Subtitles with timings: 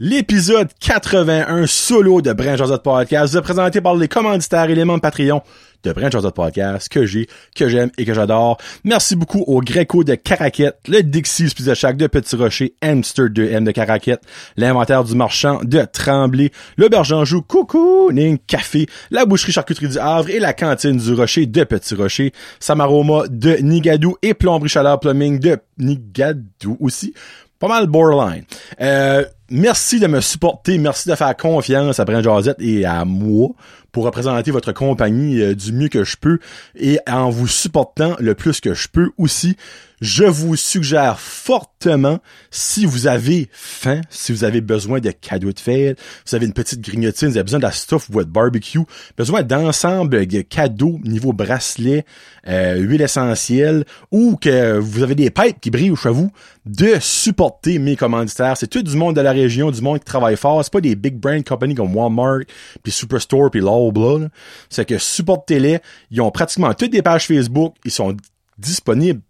[0.00, 5.42] L'épisode 81 solo de Brand Josette Podcast présenté par les commanditaires éléments de Patreon
[5.82, 8.58] de Brand Josette Podcast que j'ai, que j'aime et que j'adore.
[8.84, 13.64] Merci beaucoup au Greco de Caraquette, le Dixie Pizza Shack de Petit Rocher, Hamster 2M
[13.64, 14.22] de Caraquette,
[14.56, 20.30] l'inventaire du marchand de Tremblay, l'auberge Anjou, Coucou, Ning Café, la boucherie charcuterie du Havre
[20.30, 25.40] et la cantine du Rocher de Petit Rocher, Samaroma de Nigadou et Plomberie Chaleur Plumbing
[25.40, 27.14] de Nigadou aussi
[27.58, 28.44] pas mal borderline.
[28.80, 33.50] Euh, merci de me supporter, merci de faire confiance à Brent Josette et à moi
[33.92, 36.38] pour représenter votre compagnie euh, du mieux que je peux
[36.76, 39.56] et en vous supportant le plus que je peux aussi.
[40.00, 42.18] Je vous suggère fortement,
[42.50, 46.52] si vous avez faim, si vous avez besoin de cadeaux de fête, vous avez une
[46.52, 48.80] petite grignotine, vous avez besoin de la stuff ou votre barbecue,
[49.16, 52.04] besoin d'ensemble de cadeaux niveau bracelet,
[52.46, 56.30] euh, huile essentielle, ou que vous avez des pipes qui brillent chez vous,
[56.64, 58.56] de supporter mes commanditaires.
[58.56, 60.62] C'est tout du monde de la région, du monde qui travaille fort.
[60.62, 62.40] C'est pas des big brand companies comme Walmart,
[62.82, 64.28] puis Superstore, puis Loblaw.
[64.68, 65.80] C'est que supportez-les.
[66.10, 67.74] Ils ont pratiquement toutes des pages Facebook.
[67.84, 68.16] Ils sont
[68.58, 69.20] disponibles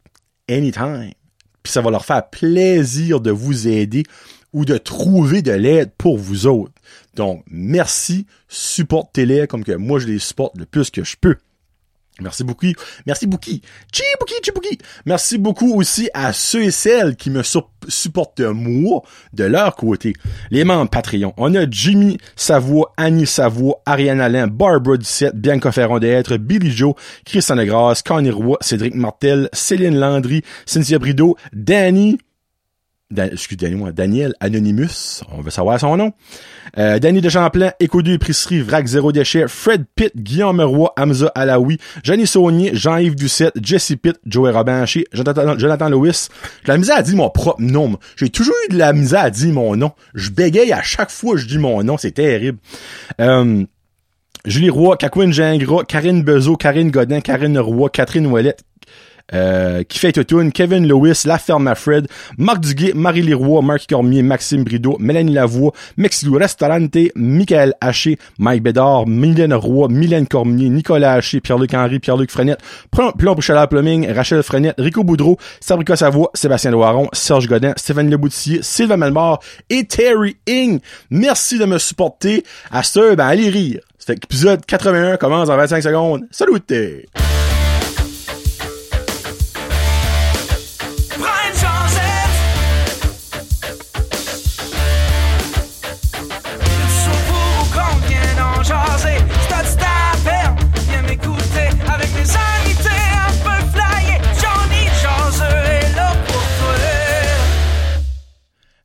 [0.49, 1.13] anytime.
[1.63, 4.05] Puis ça va leur faire plaisir de vous aider
[4.53, 6.73] ou de trouver de l'aide pour vous autres.
[7.15, 11.37] Donc, merci, supportez-les comme que moi je les supporte le plus que je peux.
[12.21, 12.67] Merci beaucoup.
[13.07, 13.51] Merci beaucoup.
[13.93, 14.79] Chibouki, chibouki.
[15.07, 17.43] Merci beaucoup aussi à ceux et celles qui me
[17.89, 19.03] supportent moi
[19.33, 20.15] de leur côté.
[20.51, 21.33] Les membres Patreon.
[21.37, 26.95] On a Jimmy Savoie, Annie Savoie, Ariane Alain, Barbara Ducette, Bianca Ferron d'être, Billy Joe,
[27.25, 32.19] Christian Legras, Connie Roy, Cédric Martel, Céline Landry, Cynthia Brideau, Danny,
[33.17, 36.13] excusez-moi, Daniel Anonymous, on veut savoir son nom.
[36.77, 41.79] Euh, Danny de Champlain, Écodu Épicerie, Vrac Zéro Déchet, Fred Pitt, Guillaume Roy, Hamza Alaoui,
[42.03, 46.29] Jenny Saunier, Jean-Yves Ducette, Jesse Pitt, Joey Robinché, Jonathan, Jonathan Lewis.
[46.65, 47.99] J'ai la misère à dire mon propre nom.
[48.17, 49.93] J'ai toujours eu de la misère à dire mon nom.
[50.15, 52.59] Je bégaye à chaque fois que je dis mon nom, c'est terrible.
[53.21, 53.65] Euh,
[54.45, 58.63] Julie Roy, Kakwin Gingras, Karine Bezo, Karine Godin, Karine Roy, Catherine Ouellette,
[59.35, 60.13] euh, qui fait
[60.53, 62.07] Kevin Lewis, La Ferme Fred,
[62.39, 68.63] Marc Duguay, Marie Leroy, Marc Cormier, Maxime Brideau, Mélanie Lavoie, Mexilou Restaurante, Michael Haché, Mike
[68.63, 74.43] Bédard, Mylène Roy, Mylène Cormier, Nicolas Haché, Pierre-Luc Henry, Pierre-Luc Frenette, Plomb Bouchalard Plumbing, Rachel
[74.43, 79.41] Frenette, Rico Boudreau, Sabrica Savoie, Sébastien Loiron, Serge Godin, Stéphane Leboutillier, Sylvain Melmar
[79.71, 80.81] et Terry Ing.
[81.11, 82.45] Merci de me supporter.
[82.71, 83.81] À ce, ben, allez rire.
[83.99, 86.27] Cet épisode 81 commence en 25 secondes.
[86.31, 86.63] Salut!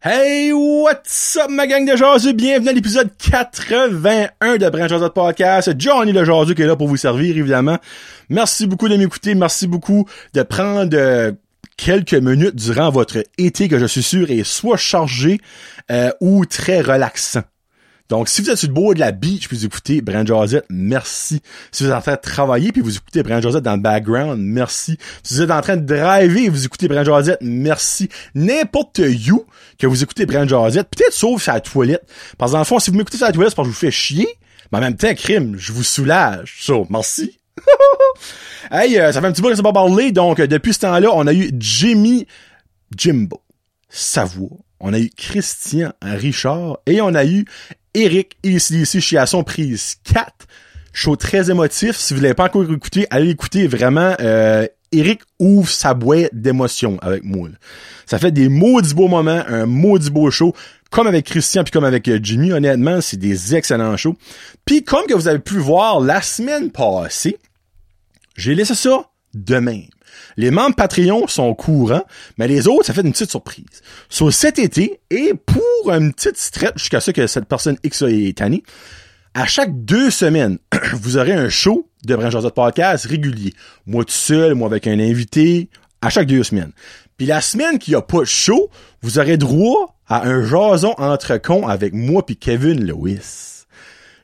[0.05, 2.33] Hey, what's up ma gang de jaseux?
[2.33, 5.71] Bienvenue à l'épisode 81 de Branch Jazz Podcast.
[5.79, 7.77] Johnny le jaseux qui est là pour vous servir, évidemment.
[8.27, 9.33] Merci beaucoup de m'écouter.
[9.33, 11.33] Merci beaucoup de prendre
[11.77, 15.39] quelques minutes durant votre été que je suis sûr est soit chargé
[15.89, 17.43] euh, ou très relaxant.
[18.09, 20.65] Donc, si vous êtes sur le bord de la beach puis vous écoutez Brand Josette,
[20.69, 21.41] merci.
[21.71, 24.39] Si vous êtes en train de travailler puis vous écoutez Brand Josette dans le background,
[24.39, 24.97] merci.
[25.23, 28.09] Si vous êtes en train de driver et vous écoutez Brand Josette, merci.
[28.35, 29.45] N'importe you
[29.79, 32.03] que vous écoutez Brand Josette, peut-être sauf sur la toilette.
[32.37, 33.77] Parce que dans le fond, si vous m'écoutez sur la toilette, c'est parce que je
[33.77, 34.27] vous fais chier.
[34.71, 36.57] Mais en même temps, crime, je vous soulage.
[36.61, 37.39] So, merci.
[38.71, 40.11] hey, euh, ça fait un petit bout que ça pas parlé.
[40.11, 42.27] Donc, euh, depuis ce temps-là, on a eu Jimmy
[42.95, 43.41] Jimbo
[43.89, 44.57] Savoie.
[44.79, 47.45] On a eu Christian Richard et on a eu
[47.93, 50.47] Eric ici, ici chez à son prise 4.
[50.93, 51.95] Show très émotif.
[51.95, 54.15] Si vous l'avez pas encore écouté, allez écouter vraiment.
[54.19, 57.49] Euh, Eric ouvre sa boîte d'émotions avec moi.
[58.05, 60.53] Ça fait des maudits beaux moments, un maudit beau show.
[60.91, 64.15] Comme avec Christian puis comme avec euh, Jimmy, honnêtement, c'est des excellents shows.
[64.65, 67.39] Puis comme que vous avez pu voir la semaine passée,
[68.35, 69.87] j'ai laissé ça de même.
[70.37, 72.05] Les membres Patreon sont courants,
[72.37, 73.81] mais les autres, ça fait une petite surprise.
[74.09, 78.37] Sur cet été, et pour une petite stretch jusqu'à ce que cette personne X est
[78.37, 78.63] tannée,
[79.33, 80.57] à chaque deux semaines,
[80.93, 83.53] vous aurez un show de Branch de Podcast régulier.
[83.85, 85.69] Moi tout seul, moi avec un invité,
[86.01, 86.71] à chaque deux semaines.
[87.17, 88.69] Puis la semaine qu'il n'y a pas de show,
[89.01, 93.65] vous aurez droit à un jason entre cons avec moi puis Kevin Lewis.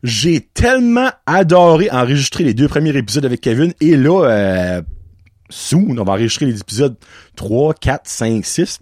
[0.03, 4.81] J'ai tellement adoré enregistrer les deux premiers épisodes avec Kevin et là, euh,
[5.49, 6.95] soon, on va enregistrer les épisodes
[7.35, 8.79] 3, 4, 5, 6.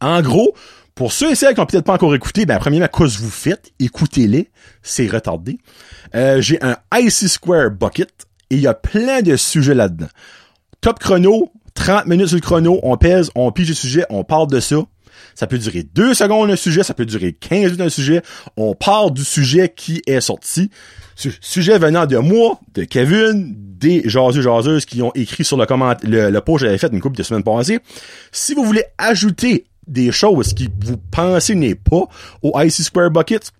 [0.00, 0.54] En gros,
[0.94, 3.72] pour ceux et celles qui n'ont peut-être pas encore écouté, ben, premièrement, que vous faites?
[3.80, 4.50] Écoutez-les.
[4.82, 5.58] C'est retardé.
[6.14, 8.10] Euh, j'ai un IC Square Bucket
[8.50, 10.08] et il y a plein de sujets là-dedans.
[10.80, 14.48] Top chrono, 30 minutes sur le chrono, on pèse, on pige le sujet, on parle
[14.48, 14.76] de ça.
[15.34, 18.22] Ça peut durer deux secondes un sujet, ça peut durer 15 minutes un sujet.
[18.56, 20.70] On part du sujet qui est sorti.
[21.16, 25.94] Sujet venant de moi, de Kevin, des jaseux jaseuses qui ont écrit sur le comment
[26.02, 27.80] le, le post que j'avais fait une couple de semaines passées.
[28.32, 32.04] Si vous voulez ajouter des choses qui vous pensez n'est pas
[32.42, 33.52] au IC Square Bucket,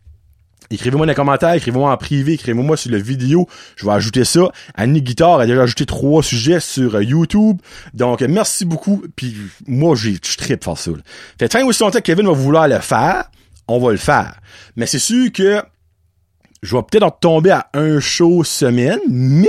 [0.71, 3.47] Écrivez-moi dans les commentaires, écrivez-moi en privé, écrivez-moi sur la vidéo.
[3.77, 4.51] Je vais ajouter ça.
[4.75, 7.59] Annie Guitar a déjà ajouté trois sujets sur euh, YouTube.
[7.93, 9.05] Donc, merci beaucoup.
[9.15, 9.37] Puis
[9.67, 10.91] moi, j'ai, je tripe faire ça.
[11.39, 13.31] Fait tant aussi longtemps que Kevin va vouloir le faire,
[13.69, 14.41] on va le faire.
[14.75, 15.63] Mais c'est sûr que
[16.65, 19.49] je vais peut-être en tomber à un show semaine, mais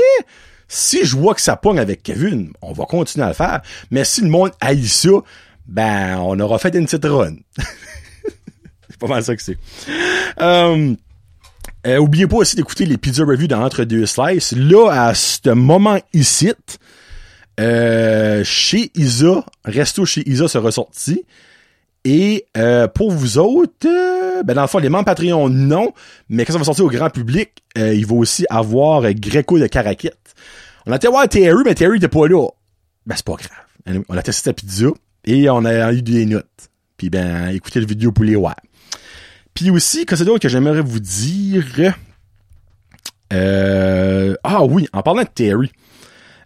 [0.67, 3.61] si je vois que ça pogne avec Kevin, on va continuer à le faire.
[3.89, 5.09] Mais si le monde haït ça,
[5.65, 7.35] ben, on aura fait une petite run.
[8.89, 9.57] c'est pas mal ça que c'est.
[10.41, 10.93] Euh,
[11.87, 14.51] euh, oubliez pas aussi d'écouter les pizza reviews dans Entre deux slices.
[14.51, 16.51] Là, à ce moment ici,
[17.61, 21.23] euh, chez Isa, Resto chez Isa se ressorti.
[22.05, 25.91] Et euh, pour vous autres, euh, ben dans le fond, les membres Patreon, non.
[26.29, 30.35] Mais quand ça va sortir au grand public, il va aussi avoir Greco de Caraquette.
[30.85, 32.47] On a été voir Terry, mais Terry était pas là.
[33.05, 34.03] Ben c'est pas grave.
[34.07, 34.87] On a testé la pizza
[35.25, 36.69] et on a eu des notes.
[36.95, 38.55] Puis ben, écoutez la vidéo pour les voir.
[39.53, 41.93] Puis aussi, que c'est d'autre que j'aimerais vous dire?
[43.33, 45.71] Euh, ah oui, en parlant de Terry.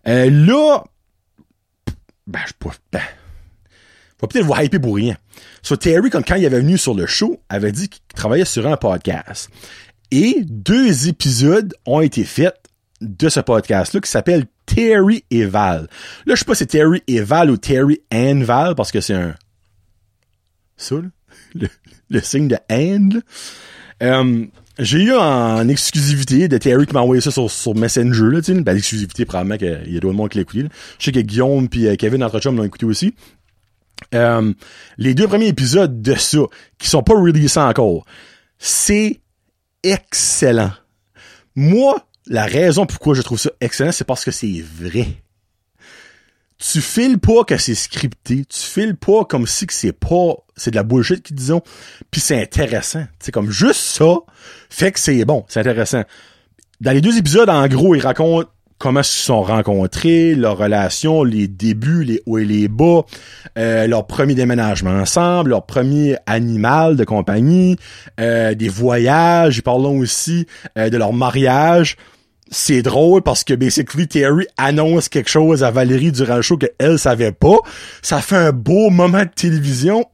[0.08, 0.84] Euh, là,
[2.28, 3.02] ben, je peux ben,
[4.22, 5.16] va peut-être vous hyper pour rien.
[5.62, 8.78] So, Terry, quand, il avait venu sur le show, avait dit qu'il travaillait sur un
[8.78, 9.50] podcast.
[10.12, 12.56] Et deux épisodes ont été faits
[13.02, 15.88] de ce podcast-là qui s'appelle Terry et Val.
[16.26, 19.02] Là, je sais pas si c'est Terry et Val ou Terry and Val parce que
[19.02, 19.36] c'est un...
[20.78, 21.68] Ça, là?
[22.10, 23.22] le signe de haine.
[24.02, 24.46] Euh,
[24.80, 28.54] j'ai eu en exclusivité de Terry qui m'a envoyé ça sur, sur Messenger, là, tu
[28.54, 30.66] sais, ben, l'exclusivité, probablement qu'il y a d'autres monde qui l'a écouté,
[30.98, 33.14] Je sais que Guillaume puis euh, Kevin, notre chum, l'ont écouté aussi.
[34.16, 34.54] Euh,
[34.98, 36.40] les deux premiers épisodes de ça,
[36.78, 38.06] qui sont pas releasés encore,
[38.58, 39.22] c'est
[39.84, 40.72] excellent.
[41.56, 45.08] Moi, la raison pourquoi je trouve ça excellent, c'est parce que c'est vrai
[46.60, 50.72] tu files pas que c'est scripté, tu files pas comme si que c'est pas c'est
[50.72, 51.56] de la bullshit qu'ils disent
[52.12, 53.06] puis c'est intéressant.
[53.20, 54.18] C'est comme juste ça
[54.70, 56.04] fait que c'est bon, c'est intéressant.
[56.82, 61.24] Dans les deux épisodes en gros, ils racontent comment ils se sont rencontrés, leurs relations,
[61.24, 63.02] les débuts, les hauts et les bas,
[63.58, 67.76] euh, leur premier déménagement ensemble, leur premier animal de compagnie,
[68.20, 70.48] euh, des voyages, ils parlent aussi
[70.78, 71.98] euh, de leur mariage
[72.52, 76.98] c'est drôle parce que basically Terry annonce quelque chose à Valérie durant le show qu'elle
[76.98, 77.58] savait pas.
[78.02, 80.06] Ça fait un beau moment de télévision.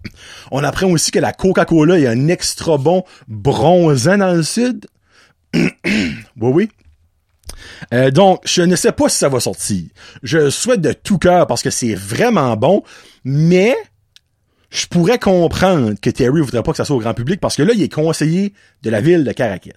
[0.52, 4.86] On apprend aussi que la Coca-Cola est un extra bon bronzant dans le sud.
[5.54, 5.72] oui,
[6.42, 6.70] oui.
[7.94, 9.84] Euh, donc, je ne sais pas si ça va sortir.
[10.24, 12.84] Je souhaite de tout cœur parce que c'est vraiment bon,
[13.24, 13.76] mais
[14.70, 17.64] je pourrais comprendre que Terry voudrait pas que ça soit au grand public parce que
[17.64, 18.54] là, il est conseiller
[18.84, 19.72] de la ville de Caracat.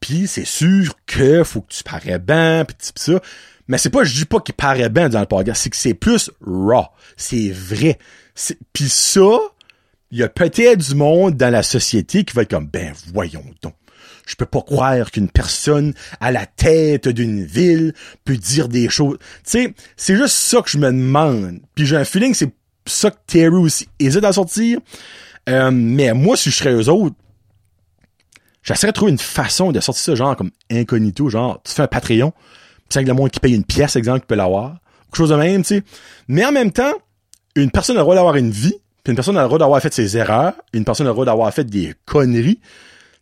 [0.00, 3.20] Puis c'est sûr que faut que tu parais bien, pis ça.
[3.68, 5.94] Mais c'est pas, je dis pas qu'il paraît bien dans le podcast, c'est que c'est
[5.94, 6.86] plus raw.
[7.16, 7.98] C'est vrai.
[8.72, 9.38] Puis ça,
[10.10, 13.44] il y a peut-être du monde dans la société qui va être comme, ben voyons
[13.62, 13.74] donc.
[14.26, 17.92] Je peux pas croire qu'une personne à la tête d'une ville
[18.24, 19.18] peut dire des choses.
[19.18, 21.60] Tu sais, c'est juste ça que je me demande.
[21.74, 22.54] Puis j'ai un feeling que c'est
[22.86, 24.78] ça que Terry aussi hésite à sortir.
[25.48, 27.16] Euh, mais moi, si je serais eux autres,
[28.64, 31.86] J'essaierais de trouver une façon de sortir ça, genre, comme incognito, genre, tu fais un
[31.86, 32.32] Patreon,
[32.88, 34.78] c'est avec le monde qui paye une pièce, exemple, qui peut l'avoir.
[35.04, 35.82] Quelque chose de même, tu sais.
[36.28, 36.94] Mais en même temps,
[37.54, 39.82] une personne a le droit d'avoir une vie, puis une personne a le droit d'avoir
[39.82, 42.56] fait ses erreurs, une personne a le droit d'avoir fait des conneries.
[42.56, 42.62] Tu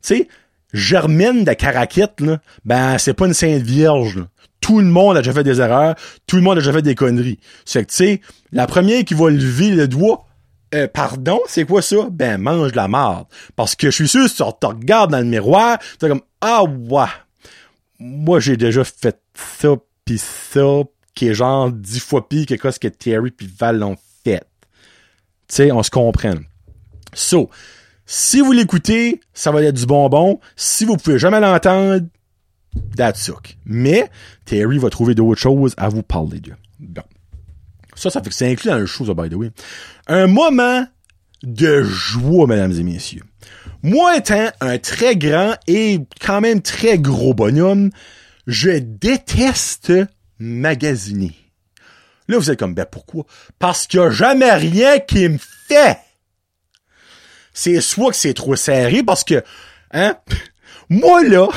[0.00, 0.28] sais,
[0.72, 4.24] Germaine de Caraquette, là, ben, c'est pas une sainte vierge, là.
[4.60, 6.94] Tout le monde a déjà fait des erreurs, tout le monde a déjà fait des
[6.94, 7.40] conneries.
[7.64, 8.20] C'est que, tu sais,
[8.52, 10.24] la première qui va lever le doigt,
[10.74, 12.08] euh, pardon, c'est quoi ça?
[12.10, 13.26] Ben, mange de la marde.
[13.56, 17.04] Parce que je suis sûr, si tu regardes dans le miroir, tu comme, ah, ouais.
[17.98, 19.74] Moi, j'ai déjà fait ça,
[20.04, 20.82] pis ça,
[21.14, 24.44] qui est genre dix fois pire que ce que Terry pis Val l'ont fait.
[25.48, 26.34] Tu sais, on se comprend.
[27.12, 27.50] So,
[28.06, 30.40] si vous l'écoutez, ça va être du bonbon.
[30.56, 32.00] Si vous pouvez jamais l'entendre,
[32.97, 33.56] that's suck.
[33.64, 34.11] Mais,
[34.44, 36.52] Terry va trouver d'autres choses à vous parler de.
[36.80, 37.02] Bon.
[37.94, 39.50] Ça, ça fait que c'est inclus dans le show, by the way.
[40.06, 40.87] Un moment
[41.42, 43.25] de joie, mesdames et messieurs.
[43.82, 47.90] Moi étant un très grand et quand même très gros bonhomme,
[48.47, 49.92] je déteste
[50.38, 51.35] magasiner.
[52.28, 53.25] Là, vous êtes comme, ben pourquoi?
[53.59, 55.99] Parce qu'il n'y a jamais rien qui me fait.
[57.54, 59.42] C'est soit que c'est trop serré parce que,
[59.92, 60.16] hein,
[60.88, 61.49] moi là,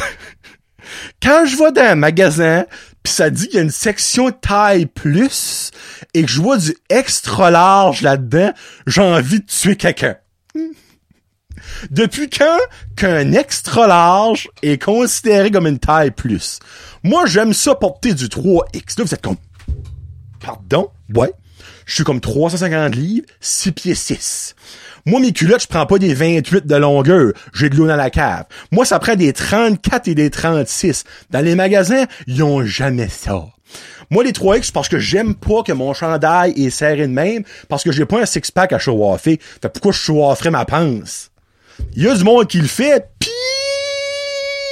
[1.21, 2.65] quand je vais dans un magasin,
[3.03, 5.71] puis ça dit qu'il y a une section taille plus,
[6.13, 8.51] et que je vois du extra large là-dedans,
[8.87, 10.15] j'ai envie de tuer quelqu'un.
[11.91, 12.57] Depuis quand
[12.95, 16.59] qu'un extra large est considéré comme une taille plus?
[17.03, 18.97] Moi, j'aime ça porter du 3X.
[18.97, 19.37] Là, vous êtes comme,
[20.39, 20.89] pardon?
[21.13, 21.31] Ouais.
[21.85, 24.55] Je suis comme 350 livres, 6 pieds 6.
[25.07, 27.31] Moi, mes culottes, je prends pas des 28 de longueur.
[27.53, 28.45] J'ai de l'eau dans la cave.
[28.71, 31.03] Moi, ça prend des 34 et des 36.
[31.29, 33.45] Dans les magasins, ils ont jamais ça.
[34.09, 37.83] Moi, les 3X, parce que j'aime pas que mon chandail est serré de même, parce
[37.83, 41.29] que j'ai pas un six-pack à show Fait pourquoi je show ma pince?
[41.95, 43.29] Il y a du monde qui le fait, pis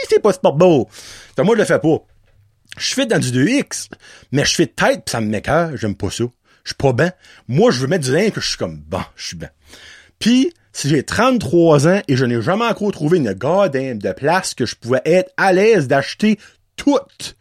[0.09, 0.87] c'est pas sport beau.
[1.35, 1.97] Fait moi, je le fais pas.
[2.77, 3.89] Je fais dans du 2X,
[4.31, 6.23] mais je fais tête pis ça me m'écoeure, j'aime pas ça.
[6.63, 7.11] Je suis pas bien.
[7.47, 9.49] Moi, je veux mettre du linge que je suis comme, bon, je suis bien.
[10.23, 14.53] Puis, si j'ai 33 ans et je n'ai jamais encore trouvé une goddamn de place
[14.53, 16.39] que je pouvais être à l'aise d'acheter
[16.77, 17.35] toutes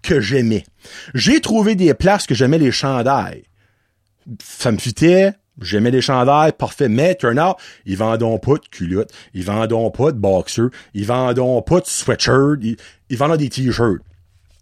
[0.00, 0.64] que j'aimais.
[1.14, 3.42] J'ai trouvé des places que j'aimais les chandails.
[4.40, 7.56] Ça me fitait, j'aimais les chandails, parfait, mais turn out,
[7.86, 12.60] ils vendent pas de culottes, ils vendent pas de boxers, ils vendent pas de sweatshirts,
[13.08, 13.98] ils, vendent des t-shirts.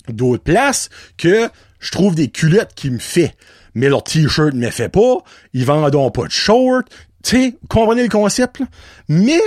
[0.08, 3.34] D'autres places que je trouve des culottes qui me fait,
[3.74, 5.18] mais leur t-shirt ne me fait pas,
[5.52, 6.84] ils vendent pas de shorts,
[7.22, 8.66] tu sais, comprenez le concept, là?
[9.08, 9.40] Mais,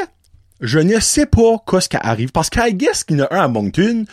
[0.59, 3.43] je ne sais pas qu'est-ce qui arrive, parce qu'à guess qu'il y en a un
[3.43, 4.05] à Moncton,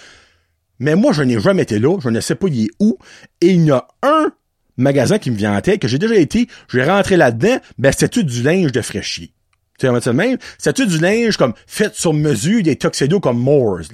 [0.79, 2.99] mais moi, je n'ai jamais été là, je ne sais pas il est où,
[3.41, 4.33] et il y a un
[4.77, 7.93] magasin qui me vient en tête, que j'ai déjà été, je vais rentrer là-dedans, ben
[7.93, 9.33] tout du linge de fraîchier?
[9.79, 13.93] Tu sais, même, c'est tout du linge comme fait sur mesure, des tuxedos comme Moores.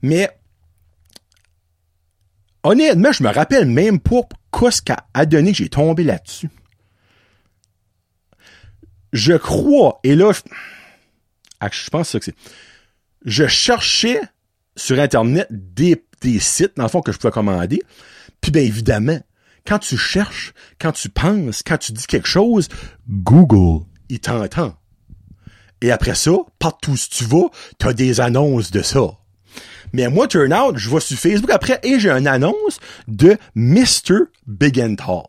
[0.00, 0.30] Mais
[2.62, 4.22] honnêtement, je me rappelle même pas
[4.58, 6.48] qu'est-ce qu'a donné que j'ai tombé là-dessus.
[9.12, 10.40] Je crois, et là, je,
[11.60, 12.34] ah, je pense que c'est.
[13.24, 14.20] Je cherchais
[14.74, 16.02] sur Internet des,
[16.40, 17.82] sites, dans le fond, que je pouvais commander.
[18.40, 19.20] Puis bien évidemment,
[19.66, 22.68] quand tu cherches, quand tu penses, quand tu dis quelque chose,
[23.08, 24.74] Google, il t'entend.
[25.80, 29.18] Et après ça, partout où tu vas, t'as des annonces de ça.
[29.92, 34.24] Mais moi, turn out, je vais sur Facebook après et j'ai une annonce de Mr.
[34.46, 35.26] Big and Tall.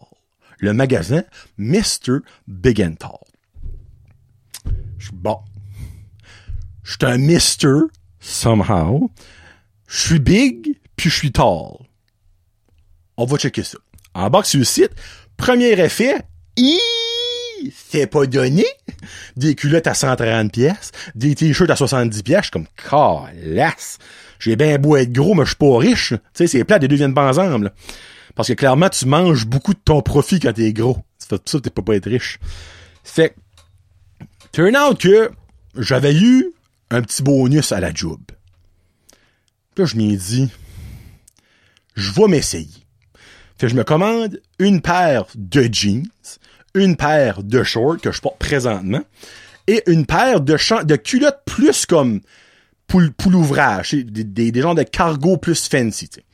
[0.60, 1.24] Le magasin
[1.58, 2.20] Mr.
[2.48, 2.82] Big
[5.04, 5.38] Je bon.
[6.84, 7.88] Je suis un Mr.
[8.20, 9.12] somehow.
[9.88, 11.76] Je suis big, puis je suis tall.
[13.18, 13.78] On va checker ça.
[14.14, 14.92] En bas sur le site,
[15.36, 16.22] premier effet,
[17.76, 18.66] c'est pas donné.
[19.36, 23.98] Des culottes à 130 pièces, des t-shirts à 70 pièces, suis comme calasse.
[24.40, 26.10] J'ai bien beau être gros, mais je suis pas riche.
[26.10, 27.74] Tu sais, c'est plat, les deux viennent pas ensemble.
[28.36, 30.98] Parce que clairement, tu manges beaucoup de ton profit quand t'es gros.
[31.18, 32.40] C'est ça, t'es pas pas être riche.
[33.04, 33.36] Fait
[34.54, 35.32] turn out que
[35.76, 36.54] j'avais eu
[36.92, 38.22] un petit bonus à la job.
[39.76, 40.50] Puis là, je m'ai dit,
[41.96, 42.86] je vais m'essayer.
[43.58, 46.08] Fait je me commande une paire de jeans,
[46.76, 49.04] une paire de shorts que je porte présentement,
[49.68, 52.22] et une paire de, de culottes plus comme
[52.88, 56.10] pour, l'ouvrage, des, des, des genres de cargo plus fancy.
[56.10, 56.26] T'sais.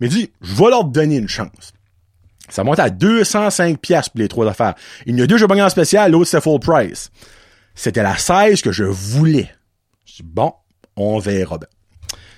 [0.00, 1.74] Mais dit, je vais leur donner une chance.
[2.48, 4.74] Ça monte à 205 pièces pour les trois affaires.
[5.04, 7.10] Il y a deux, je vais en spécial, l'autre c'est full price.
[7.78, 9.48] C'était la 16 que je voulais.
[10.04, 10.52] Je dis, bon,
[10.96, 11.68] on verra bien.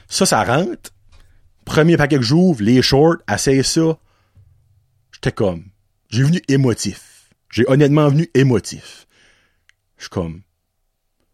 [0.07, 0.91] Ça, ça rentre.
[1.65, 3.97] Premier paquet que j'ouvre, les shorts, assez ça
[5.13, 5.65] j'étais comme,
[6.11, 7.31] j'ai venu émotif.
[7.51, 9.07] J'ai honnêtement venu émotif.
[9.97, 10.43] Je suis comme,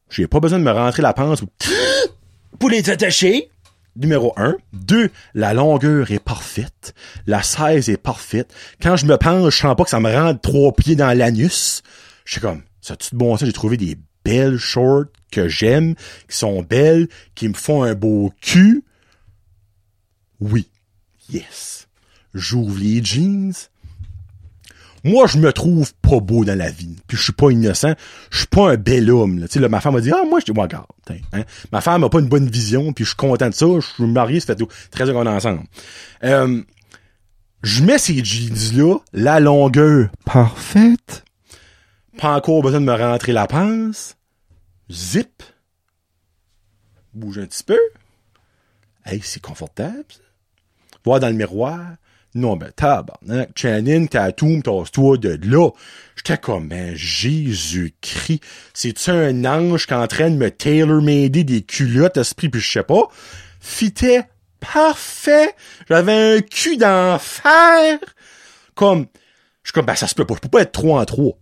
[0.09, 1.43] j'ai pas besoin de me rentrer la panse
[2.61, 3.51] pour les attacher.
[3.97, 4.57] Numéro un.
[4.73, 6.95] Deux, la longueur est parfaite.
[7.27, 8.55] La 16 est parfaite.
[8.81, 11.83] Quand je me penche, je sens pas que ça me rentre trois pieds dans l'anus.
[12.25, 15.95] Je suis comme, ça tout bon ça, j'ai trouvé des belles shorts que j'aime,
[16.29, 18.85] qui sont belles, qui me font un beau cul.
[20.41, 20.69] Oui.
[21.31, 21.89] Yes.
[22.33, 23.53] J'ouvre les jeans.
[25.03, 26.97] Moi, je me trouve pas beau dans la vie.
[27.07, 27.95] Puis je suis pas innocent.
[28.31, 29.41] Je suis pas un bel homme.
[29.43, 30.87] Tu sais, là, ma femme m'a dit, ah, moi, je dis, regarde.
[31.33, 31.43] Hein.
[31.73, 33.67] Ma femme a pas une bonne vision, puis je suis content de ça.
[33.67, 34.65] Je suis marié, ça fait.
[34.91, 35.63] 13 ans qu'on est ensemble.
[36.25, 36.63] Euh,
[37.63, 41.26] je mets ces jeans-là, la longueur parfaite.
[42.19, 44.17] Pas encore besoin de me rentrer la pince.
[44.91, 45.43] Zip.
[47.13, 47.79] Bouge un petit peu.
[49.05, 50.05] Hey, c'est confortable.
[50.09, 50.21] Ça.
[51.05, 51.97] Voir dans le miroir.
[52.35, 53.51] Non, ben, tabarnak.
[53.55, 55.71] Channing, Tatum, tasse-toi de là.
[56.17, 58.43] J'étais comme, ben, Jésus-Christ.
[58.75, 62.73] C'est-tu un ange qui est en train de me tailor-mader des culottes, esprit, puis je
[62.73, 63.09] sais pas?
[63.61, 64.25] Fitait
[64.61, 65.55] parfait.
[65.89, 67.99] J'avais un cul d'enfer.
[68.75, 69.07] Comme,
[69.63, 70.35] je suis comme, ben, ça se peut pas.
[70.35, 71.39] Je peux pas être 3 en 3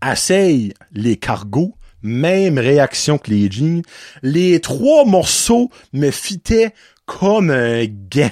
[0.00, 3.82] assaille les cargos, même réaction que les jeans.
[4.22, 6.74] Les trois morceaux me fitaient
[7.06, 8.30] comme un gant.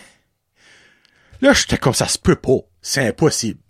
[1.41, 2.59] Là, j'étais comme ça se peut pas.
[2.83, 3.61] C'est impossible.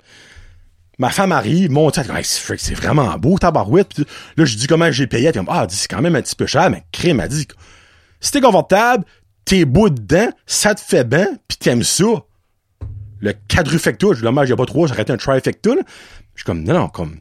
[0.98, 3.94] Ma femme arrive, mon tête, c'est vraiment beau, tabarouette.
[3.94, 4.04] Puis
[4.36, 5.26] là, je dis comment j'ai payé.
[5.26, 7.46] Elle comme, ah, c'est quand même un petit peu cher, mais crime, elle dit,
[8.20, 9.04] si t'es confortable,
[9.44, 12.04] t'es beau dedans, ça te fait bien, pis t'aimes ça.
[13.20, 15.76] Le quadrufecto, je dis, dommage, il pas trois, j'aurais été un trifecto.
[16.34, 17.20] Je suis comme, non, non, comme,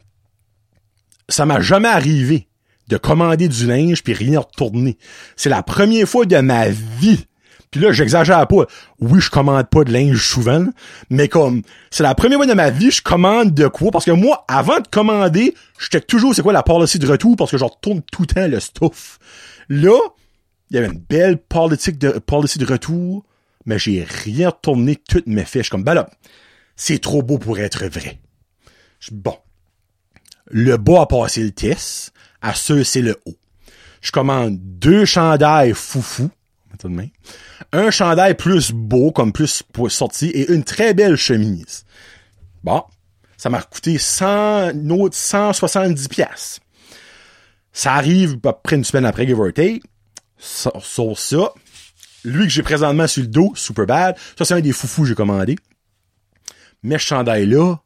[1.29, 2.47] ça m'a jamais arrivé
[2.87, 4.97] de commander du linge puis rien retourner.
[5.35, 7.25] C'est la première fois de ma vie.
[7.71, 8.65] Puis là, j'exagère pas.
[8.99, 10.65] Oui, je commande pas de linge souvent,
[11.09, 13.91] mais comme c'est la première fois de ma vie, je commande de quoi?
[13.91, 17.35] Parce que moi, avant de commander, je toujours c'est quoi la policy de retour?
[17.35, 19.19] Parce que je retourne tout le temps le stuff.
[19.67, 19.99] Là,
[20.69, 23.25] il y avait une belle politique de policy de retour,
[23.65, 26.09] mais j'ai rien retourné toutes mes fiches comme ben là,
[26.77, 28.19] c'est trop beau pour être vrai.
[29.11, 29.35] Bon,
[30.49, 32.13] le bas a passé le test.
[32.41, 33.37] À ce, c'est le haut.
[34.01, 36.29] Je commande deux chandails foufou.
[37.71, 41.85] Un chandail plus beau, comme plus pour sortir, et une très belle chemise.
[42.63, 42.83] Bon.
[43.37, 44.71] Ça m'a coûté 100,
[45.11, 46.59] 170 pièces.
[47.71, 49.51] Ça arrive à peu près une semaine après, give or
[51.15, 51.53] ça.
[52.23, 54.15] Lui que j'ai présentement sur le dos, super bad.
[54.37, 55.55] Ça, c'est un des foufous que j'ai commandé.
[56.83, 57.79] Mais ce chandail-là,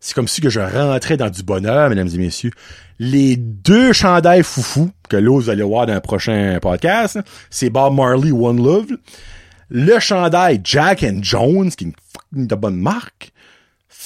[0.00, 2.52] c'est comme si que je rentrais dans du bonheur, mesdames et messieurs.
[2.98, 7.18] Les deux chandails foufou, que l'autre vous allez voir dans un prochain podcast,
[7.50, 8.96] c'est Bob Marley One Love.
[9.68, 11.92] Le chandail Jack and Jones, qui est
[12.34, 13.32] une de bonne marque,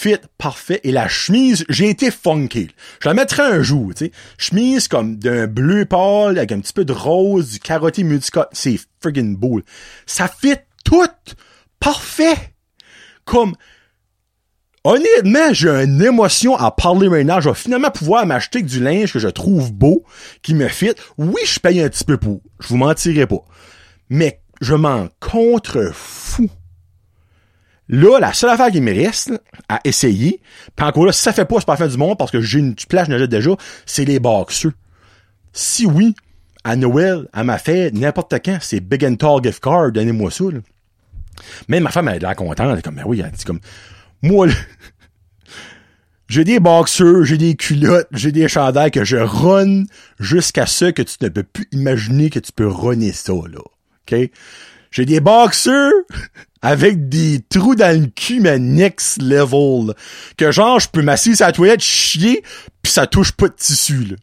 [0.01, 0.81] fit parfait.
[0.83, 2.71] Et la chemise, j'ai été funky.
[3.03, 4.13] Je la mettrai un jour, tu sais.
[4.39, 8.49] Chemise comme d'un bleu pâle, avec un petit peu de rose, du carotté multicote.
[8.53, 9.61] C'est friggin' beau.
[10.07, 11.07] Ça fit tout
[11.79, 12.55] parfait.
[13.27, 13.55] Comme,
[14.85, 17.41] honnêtement, j'ai une émotion à parler maintenant.
[17.41, 20.05] Je vais finalement pouvoir m'acheter du linge que je trouve beau,
[20.43, 20.95] qui me fit.
[21.19, 22.41] Oui, je paye un petit peu pour.
[22.61, 23.45] Je vous mentirai pas.
[24.09, 26.51] Mais je m'en contre-fous.
[27.89, 29.33] Là, la seule affaire qui me reste
[29.69, 30.41] à essayer,
[30.77, 32.61] pis encore là, ça fait pas, c'est pas la fin du monde parce que j'ai
[32.61, 33.51] une plage je déjà,
[33.85, 34.73] c'est les boxeux.
[35.53, 36.15] Si oui,
[36.63, 40.45] à Noël, à ma fête, n'importe quand, c'est Big and Tall gift card, donnez-moi ça.
[40.45, 40.61] Là.
[41.67, 43.61] Même ma femme, elle est là contente, elle est comme, ben oui, elle dit comme,
[44.23, 44.49] moi,
[46.29, 49.85] j'ai des boxeurs, j'ai des culottes, j'ai des chandails que je run
[50.19, 53.61] jusqu'à ce que tu ne peux plus imaginer que tu peux runner ça, là.
[53.61, 54.31] OK?
[54.91, 55.93] J'ai des boxeurs
[56.63, 59.95] avec des trous dans le cul, mais next level.
[60.37, 62.43] Que genre, je peux m'asseoir sur la toilette, chier,
[62.83, 64.17] puis ça touche pas de tissu, là.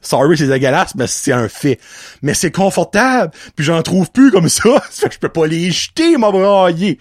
[0.00, 1.80] Sorry, c'est dégueulasse, mais c'est un fait.
[2.22, 4.82] Mais c'est confortable, puis j'en trouve plus comme ça.
[4.90, 6.98] ça fait que je peux pas les jeter, mon brailler.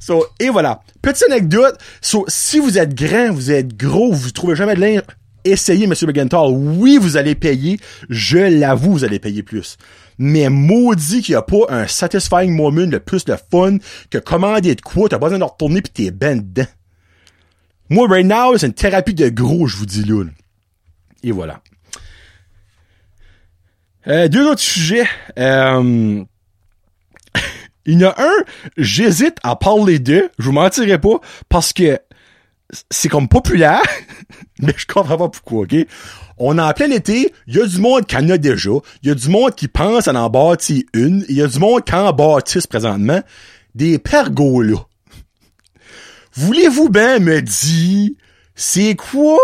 [0.00, 0.80] So, et voilà.
[1.02, 1.78] Petite anecdote.
[2.00, 5.02] So, si vous êtes grand, vous êtes gros, vous trouvez jamais de linge,
[5.44, 6.50] essayez, Monsieur Begenthal.
[6.50, 7.78] Oui, vous allez payer.
[8.08, 9.76] Je l'avoue, vous allez payer plus.
[10.18, 13.78] Mais maudit qu'il n'y a pas un satisfying moment le plus de fun
[14.10, 16.68] que commander de quoi, t'as pas besoin de retourner pis t'es ben dedans.
[17.88, 20.24] Moi, right now, c'est une thérapie de gros, je vous dis là.
[21.22, 21.60] Et voilà.
[24.08, 25.06] Euh, deux autres sujets.
[25.38, 26.24] Euh,
[27.86, 28.44] il y en a un,
[28.76, 31.98] j'hésite à parler d'eux, je vous mentirai pas, parce que
[32.90, 33.82] c'est comme populaire,
[34.60, 35.74] mais je comprends pas pourquoi, ok?
[36.38, 38.70] On est en plein été, il y a du monde qui en a déjà,
[39.02, 41.58] il y a du monde qui pense à en bâtir une, il y a du
[41.58, 43.22] monde qui en bâtisse présentement,
[43.74, 44.86] des pergolas.
[46.34, 48.10] Voulez-vous bien me dire,
[48.54, 49.38] c'est quoi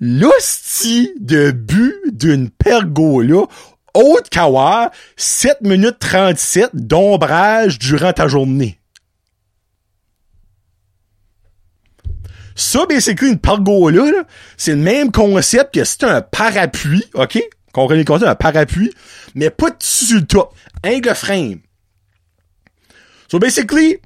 [0.00, 3.46] l'hostie de but d'une pergola
[3.94, 8.78] haute qu'avoir 7 minutes 37 d'ombrage durant ta journée.
[12.56, 14.24] Ça, basically, une pergola, là,
[14.56, 17.42] c'est le même concept que c'est un parapluie, OK?
[17.72, 18.92] Comprenez le concept, un parapluie,
[19.34, 20.54] mais pas de dessus le top.
[20.86, 21.60] Angle frame.
[23.28, 23.98] So, basically,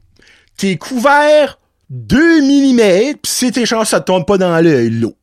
[0.57, 1.59] t'es couvert
[1.91, 5.18] 2 mm, pis si tes chances, ça te tombe pas dans l'eau.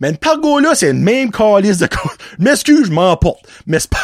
[0.00, 1.88] Mais une pergola, c'est le même calice de
[2.38, 3.44] M'excuse, je m'emporte.
[3.66, 3.98] Mais c'est pas...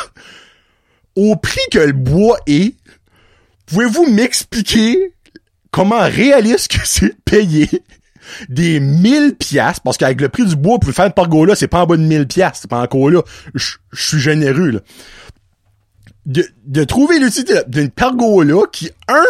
[1.14, 2.74] Au prix que le bois est,
[3.66, 5.14] pouvez-vous m'expliquer
[5.70, 7.68] comment réaliste que c'est de payer
[8.48, 11.82] des 1000 pièces parce qu'avec le prix du bois pour faire une pergola, c'est pas
[11.82, 13.22] en bas de 1000 pièces, c'est pas encore là.
[13.54, 14.80] Je suis généreux là.
[16.26, 19.24] De, de trouver l'utilité d'une pergola qui un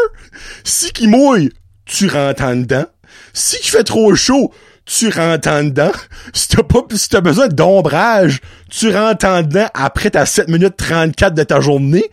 [0.65, 1.51] si qui mouille,
[1.85, 2.87] tu rentres en dedans.
[3.35, 4.51] Si qui fait trop chaud,
[4.87, 5.93] tu rentres en dedans.
[6.33, 10.77] Si t'as pas, si t'as besoin d'ombrage, tu rentres en dedans après ta 7 minutes
[10.77, 12.05] 34 de ta journée.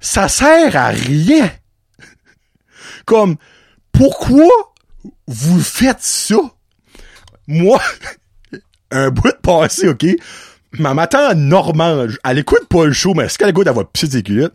[0.00, 1.50] Ça sert à rien.
[3.04, 3.36] Comme,
[3.92, 4.48] pourquoi
[5.26, 6.36] vous faites ça?
[7.46, 7.80] Moi,
[8.90, 10.06] un bout de passé, ok?
[10.72, 14.22] Ma matin normande, elle écoute pas le show, mais est-ce qu'elle elle va pisser ses
[14.22, 14.54] culottes?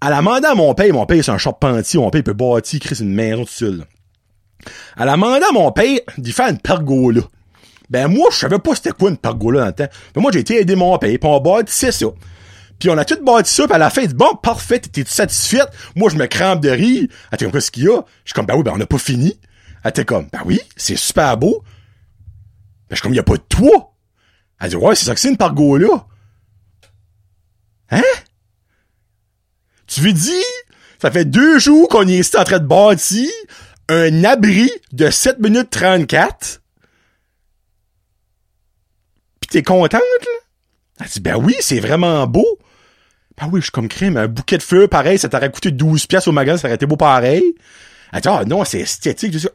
[0.00, 2.78] Elle a demandé à mon père, mon père c'est un charpentier, mon père peut bâtir,
[2.78, 3.84] créer une maison tout seul.
[4.96, 7.22] Elle a demandé à mon père d'y faire une pergola.
[7.90, 9.88] Ben moi, je savais pas c'était quoi une pergola dans le temps.
[10.14, 12.06] Mais moi, j'ai été aider mon père, pis on bâtissait ça.
[12.78, 15.04] Puis on a tout bâti ça, pis à la fin, il dit, bon, parfait, t'es
[15.06, 15.68] satisfaite?
[15.96, 17.08] Moi, je me crampe de rire.
[17.30, 18.02] Elle était comme, qu'est-ce qu'il y a?
[18.24, 19.38] Je suis comme, ben oui, ben on n'a pas fini.
[19.84, 21.62] Elle était comme, ben oui, c'est super beau.
[22.88, 23.94] Ben je suis comme, il y a pas de toit.
[24.60, 26.06] Elle dit, ouais, c'est ça que c'est une pergola.
[27.90, 28.02] Hein?
[29.86, 30.44] Tu veux dire,
[31.00, 33.30] ça fait deux jours qu'on est ici en train de bâtir
[33.88, 36.60] un abri de 7 minutes 34.
[39.40, 40.38] Pis t'es contente, là?
[41.00, 42.58] Elle dit, ben oui, c'est vraiment beau.
[43.40, 46.06] Ben oui, je suis comme crème, un bouquet de fleurs, pareil, ça t'aurait coûté 12
[46.06, 47.54] pièces au magasin, ça aurait été beau pareil.
[48.12, 49.38] Elle dit, ah non, c'est esthétique.
[49.38, 49.48] Je,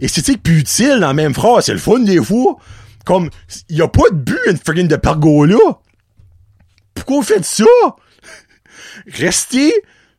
[0.00, 2.56] esthétique puis utile dans la même phrase, c'est le fun des fois.
[3.04, 3.28] Comme,
[3.68, 5.58] y a pas de but une friggin' de pergola.
[6.94, 7.64] Pourquoi vous faites ça?
[9.12, 9.72] Restez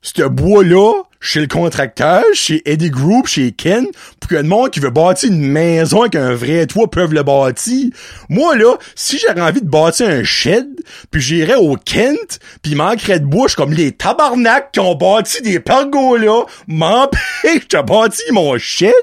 [0.06, 3.88] ce bois-là chez le contracteur, chez Eddie Group, chez Ken,
[4.20, 7.24] pour que le monde qui veut bâtir une maison avec un vrai toit peuvent le
[7.24, 7.90] bâtir.
[8.30, 10.68] Moi, là, si j'avais envie de bâtir un shed,
[11.10, 15.42] puis j'irais au Kent, puis il manquerait de bouche comme les tabarnaks qui ont bâti
[15.42, 18.94] des pergolas, m'empêche de bâtir mon shed.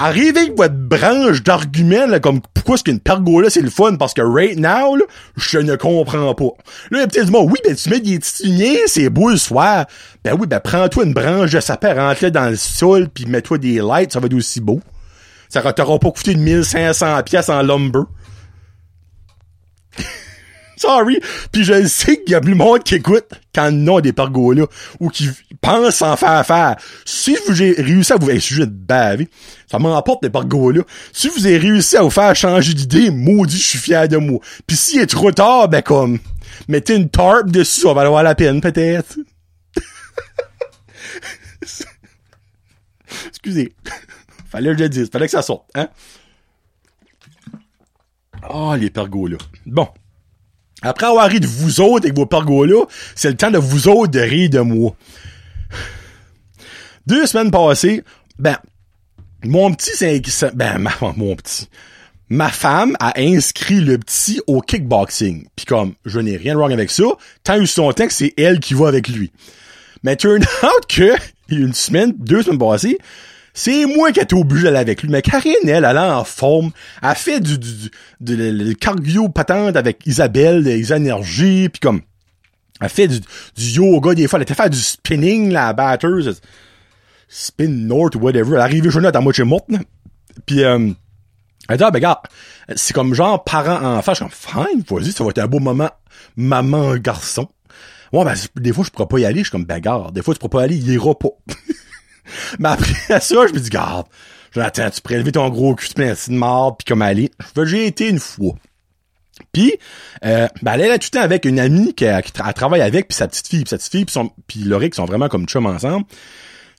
[0.00, 4.14] Arrivez avec votre branche d'arguments, là, comme pourquoi est-ce qu'une pergola c'est le fun, parce
[4.14, 5.04] que right now, là,
[5.36, 6.50] je ne comprends pas.
[6.92, 9.86] Là, peut-être monde, oui, ben tu mets des tituniers, c'est beau le soir.
[10.22, 13.80] Ben oui, ben prends-toi une branche de sapin, rentre dans le sol, puis mets-toi des
[13.80, 14.80] lights, ça va être aussi beau.
[15.48, 18.04] Ça t'aura pas coûté 1500 pièces en lumber.
[20.78, 21.20] Sorry.
[21.52, 24.66] Puis je sais qu'il y a plus de monde qui écoute quand non des pergolas
[25.00, 25.28] ou qui
[25.60, 26.76] pense en faire faire.
[27.04, 29.28] Si vous avez réussi à vous, hey, sujet de baver,
[29.70, 30.84] ça m'emporte des pergolas.
[31.12, 34.40] Si vous avez réussi à vous faire changer d'idée, maudit, je suis fier de moi.
[34.66, 36.18] Puis s'il est trop tard, ben comme,
[36.68, 39.16] mettez une tarp dessus, ça va avoir la peine, peut-être.
[43.28, 43.72] Excusez.
[44.50, 45.10] Fallait que je le dise.
[45.10, 45.88] Fallait que ça sorte, hein?
[48.42, 49.38] Ah, les pergolas.
[49.66, 49.88] Bon.
[50.82, 54.12] Après avoir ri de vous autres avec vos pergolas, c'est le temps de vous autres
[54.12, 54.94] de rire de moi.
[57.06, 58.04] Deux semaines passées,
[58.38, 58.56] ben,
[59.44, 61.68] mon petit, c'est, ben, ma, mon petit.
[62.28, 65.46] Ma femme a inscrit le petit au kickboxing.
[65.56, 67.04] Puis comme, je n'ai rien de wrong avec ça,
[67.42, 69.32] tant eu son temps que c'est elle qui va avec lui.
[70.02, 71.14] Mais turn out que,
[71.48, 72.98] une semaine, deux semaines passées,
[73.58, 75.10] c'est moi qui ai été obligé d'aller avec lui.
[75.10, 76.70] Mais Karine, elle, elle est en forme.
[77.02, 77.90] Elle fait du, du,
[78.20, 82.02] du, cardio patente avec Isabelle, des énergies, puis comme,
[82.80, 84.38] elle fait du, du yoga des fois.
[84.38, 86.40] Elle était faire du spinning, la batteuse.
[87.28, 88.52] Spin North whatever.
[88.52, 89.66] Elle est arrivée jeune à moitié morte,
[90.46, 90.92] Puis, euh,
[91.68, 92.20] elle dit, ah, ben, regarde,
[92.76, 94.12] c'est comme genre parent-enfant.
[94.14, 95.90] Je suis comme, fine, vas-y, ça va être un beau moment
[96.36, 97.48] maman-garçon.
[98.12, 99.40] Ouais, ben, des fois, je pourrais pas y aller.
[99.40, 101.30] Je suis comme, ben, garde, des fois, tu pourrais pas aller, il ira pas.
[102.58, 104.06] Mais après ça, je me dis, garde,
[104.56, 107.30] attends, tu prélever ton gros cul, tu prends de mort, puis comme aller.
[107.64, 108.54] J'ai été une fois.
[109.52, 109.74] Puis,
[110.24, 113.16] euh, ben, elle est tout le temps avec une amie qui, qui travaille avec, puis
[113.16, 114.06] sa petite fille, puis sa petite fille,
[114.46, 116.04] puis, Laurie, qui sont vraiment comme chum ensemble.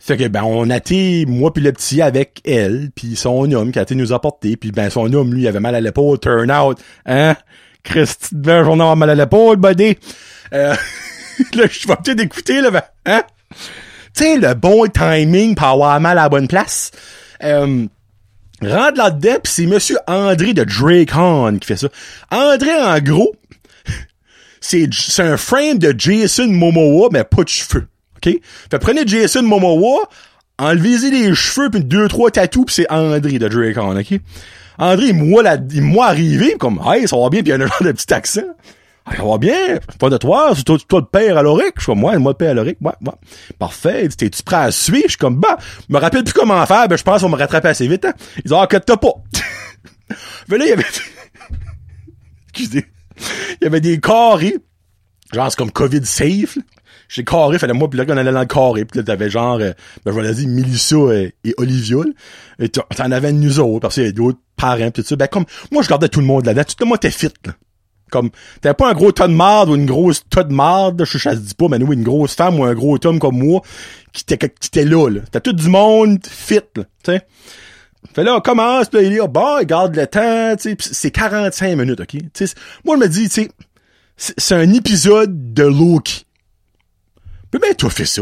[0.02, 3.74] Fait que ben on a été moi puis le petit avec elle, puis son homme
[3.74, 6.18] qui a été nous apporter, puis ben son homme lui il avait mal à l'épaule,
[6.20, 7.36] turn out, hein?
[7.84, 9.98] Christ, ben j'en ai mal à l'épaule, buddy.
[10.54, 10.74] Euh,
[11.54, 13.24] là je vais peut-être écouter là, ben, hein?
[14.16, 16.92] Tu le bon timing pour avoir mal à la bonne place.
[17.44, 17.86] Euh,
[18.62, 21.88] rentre là-dedans, pis c'est monsieur André de Dracon qui fait ça.
[22.32, 23.34] André, en gros,
[24.62, 27.88] c'est, c'est un frame de Jason Momoa, mais pas de cheveux.
[28.18, 28.34] OK?
[28.72, 30.10] Fait prenez Jason Momoa,
[30.58, 34.20] enlevez-y les cheveux, puis deux, trois tatous, pis c'est André de Dracon, OK?
[34.78, 37.68] André, moi, là, moi arrivé, comme, hey, ça va bien, pis il y a un
[37.68, 38.56] genre de petit accent.
[39.12, 41.74] Ah, ça va bien, pas de toi, c'est toi, toi le père à l'oric.
[41.78, 43.14] Je suis moi, moi le père à l'oric, ouais, ouais.
[43.58, 44.08] Parfait.
[44.10, 45.04] T'es-tu prêt à suivre?
[45.06, 47.36] Je suis comme, bah, je me rappelle plus comment faire, ben, je pense qu'on me
[47.36, 48.14] rattraper assez vite, hein.
[48.46, 49.14] Ils ont, ah, que t'as pas.
[50.50, 50.86] Mais là, il y avait,
[52.50, 52.86] excusez,
[53.62, 54.58] il y avait des carrés,
[55.34, 56.62] genre, c'est comme COVID safe, là.
[57.08, 59.56] J'ai carré, fallait moi, puis là, on allait dans le carré, puis là, t'avais genre,
[59.56, 59.74] euh,
[60.06, 61.98] ben, je vais dire, Melissa et, et Olivia.
[62.60, 65.16] Et t'en avais nous autres, parce qu'il y avait d'autres parents, pis tout ça.
[65.16, 66.64] Ben, comme, moi, je gardais tout le monde là-dedans.
[66.66, 67.54] Tout le monde était fit, là.
[68.10, 68.30] Comme,
[68.62, 71.36] t'avais pas un gros tas de marde ou une grosse tas de marde, je sais,
[71.36, 73.62] dis pas, mais nous, une grosse femme ou un gros homme comme moi,
[74.14, 75.22] qui était, là, là.
[75.32, 77.26] T'as tout du monde fit, là, tu sais.
[78.14, 81.12] Fait là, on commence, là, il dit, bon, il garde le temps, tu sais, c'est
[81.12, 82.18] 45 minutes, ok?
[82.34, 82.46] T'sais,
[82.86, 83.52] moi, je me dis, tu sais,
[84.38, 86.26] c'est un épisode de Loki.
[87.52, 88.22] Puis ben, toi, fais ça.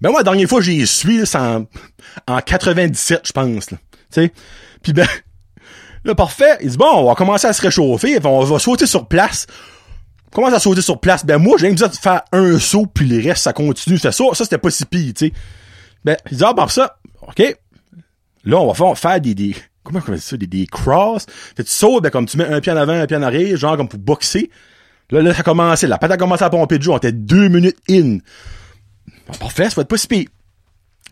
[0.00, 1.66] Ben, moi, la dernière fois, j'ai su, c'est en,
[2.26, 3.78] en 97, je pense, là.
[4.12, 4.32] Tu sais.
[4.82, 5.06] Puis ben,
[6.04, 6.58] Là, parfait.
[6.62, 9.46] Il dit, bon, on va commencer à se réchauffer, on va sauter sur place.
[10.32, 11.24] commence à sauter sur place.
[11.24, 13.98] Ben, moi, j'ai besoin de faire un saut, puis les restes, ça continue.
[13.98, 15.32] Ça, ça, ça c'était pas si pire, tu sais.
[16.04, 17.56] Ben, il dit, ah, par ça, OK.
[18.44, 21.26] Là, on va faire, faire des, des, comment on appelle ça, des, des crosses.
[21.56, 23.56] Fait, tu sautes, ben, comme tu mets un pied en avant, un pied en arrière,
[23.56, 24.50] genre comme pour boxer.
[25.10, 26.94] Là, là, ça a commencé, la patate a commencé à pomper de jour.
[26.94, 28.18] On était deux minutes in.
[29.28, 30.28] Bon, parfait, ça va être pas si pire.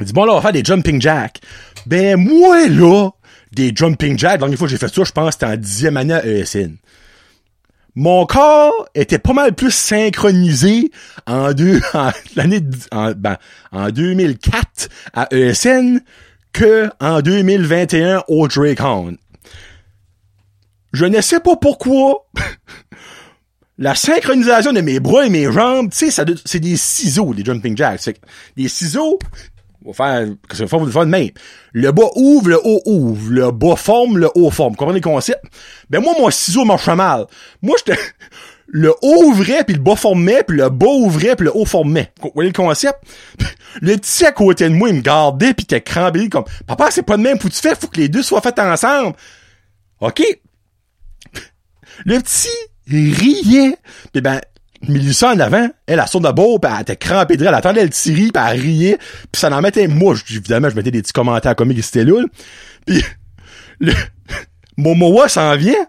[0.00, 1.40] Il dit, bon, là, on va faire des jumping jacks.
[1.87, 3.11] Ben, moi, là,
[3.53, 5.57] des jumping jacks, la dernière fois que j'ai fait ça, je pense que c'était en
[5.57, 6.77] dixième année à ESN.
[7.97, 10.91] Mon corps était pas mal plus synchronisé
[11.27, 12.61] en deux, en l'année,
[12.93, 13.37] en, ben,
[13.73, 16.01] en 2004 à ESN
[16.53, 19.17] que en 2021 au Dracon.
[20.93, 22.27] Je ne sais pas pourquoi.
[23.79, 27.77] la synchronisation de mes bras et mes jambes, tu sais, c'est des ciseaux, les jumping
[27.77, 28.21] jacks.
[28.57, 29.19] Des ciseaux,
[29.85, 31.31] on va faire, que faire de même.
[31.73, 33.31] Le bas ouvre, le haut ouvre.
[33.31, 34.77] Le bas forme, le haut forme.
[34.77, 35.43] Comprenez le concept?
[35.88, 37.27] Ben, moi, mon ciseau marche mal.
[37.62, 37.99] Moi, j'étais,
[38.66, 42.12] le haut ouvrait, puis le bas formait, puis le bas ouvrait, puis le haut formait.
[42.21, 42.99] Vous voyez le concept?
[43.81, 47.05] Le petit à côté de moi, il me gardait, puis t'es crampé comme, papa, c'est
[47.05, 49.14] pas de même, faut que tu faut que les deux soient faits ensemble.
[50.01, 50.21] OK?
[52.05, 52.49] Le petit
[52.88, 53.77] riait.
[54.12, 54.40] Puis ben,
[54.88, 57.83] Mélissa en avant, elle, a son de beau, pis elle était crampée de elle attendait
[57.83, 58.99] le tirer, pis elle riait,
[59.31, 62.25] pis ça en mettait, moi, évidemment, je mettais des petits commentaires comiques, c'était là,
[62.87, 63.05] pis
[63.79, 63.93] le,
[64.77, 65.87] Momoa s'en vient,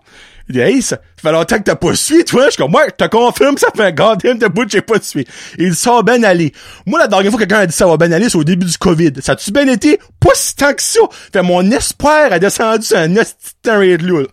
[0.52, 2.46] il dit, hey, ça fait longtemps que t'as pas suivi, toi.
[2.46, 4.82] Je suis comme, moi, je te confirme, ça fait un goddamn de bout que j'ai
[4.82, 5.26] pas suivi.
[5.58, 6.52] Il dit, ça va bien aller.
[6.86, 8.66] Moi, la dernière fois que quelqu'un a dit ça va bien aller, c'est au début
[8.66, 9.14] du COVID.
[9.22, 10.00] Ça a-tu bien été?
[10.20, 11.00] Pas si tant que ça.
[11.32, 14.24] Fait mon espoir a descendu sur un de là.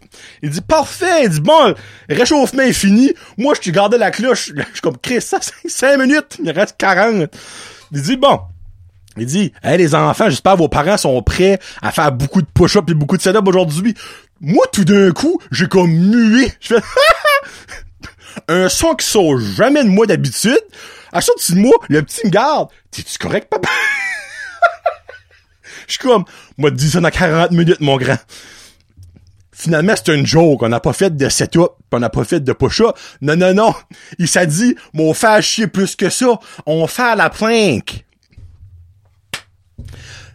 [0.42, 1.24] Il dit, parfait.
[1.24, 1.74] Il dit, bon,
[2.08, 3.12] réchauffement est fini.
[3.36, 4.52] Moi, je te gardais la cloche.
[4.56, 6.38] Je suis comme, Chris, ça, c'est 5 minutes.
[6.42, 7.30] Il reste 40.
[7.92, 8.40] Il dit, bon,
[9.18, 12.88] il dit, hey, les enfants, j'espère vos parents sont prêts à faire beaucoup de push-up
[12.88, 13.94] et beaucoup de setup aujourd'hui.
[14.40, 16.52] Moi, tout d'un coup, j'ai comme mué.
[16.60, 16.82] Je fais,
[18.48, 20.60] un son qui sort jamais de moi d'habitude.
[21.12, 22.68] À chaque de moi, le petit me garde.
[22.90, 23.68] T'es-tu correct, papa?
[25.86, 26.24] Je suis comme,
[26.56, 28.18] moi, dis ça dans 40 minutes, mon grand.
[29.52, 30.62] Finalement, c'est une joke.
[30.62, 32.96] On n'a pas fait de setup, on n'a pas fait de push-up.
[33.20, 33.74] Non, non, non.
[34.18, 36.38] Il s'est dit, mon fait chier plus que ça.
[36.66, 38.04] On fait la planque.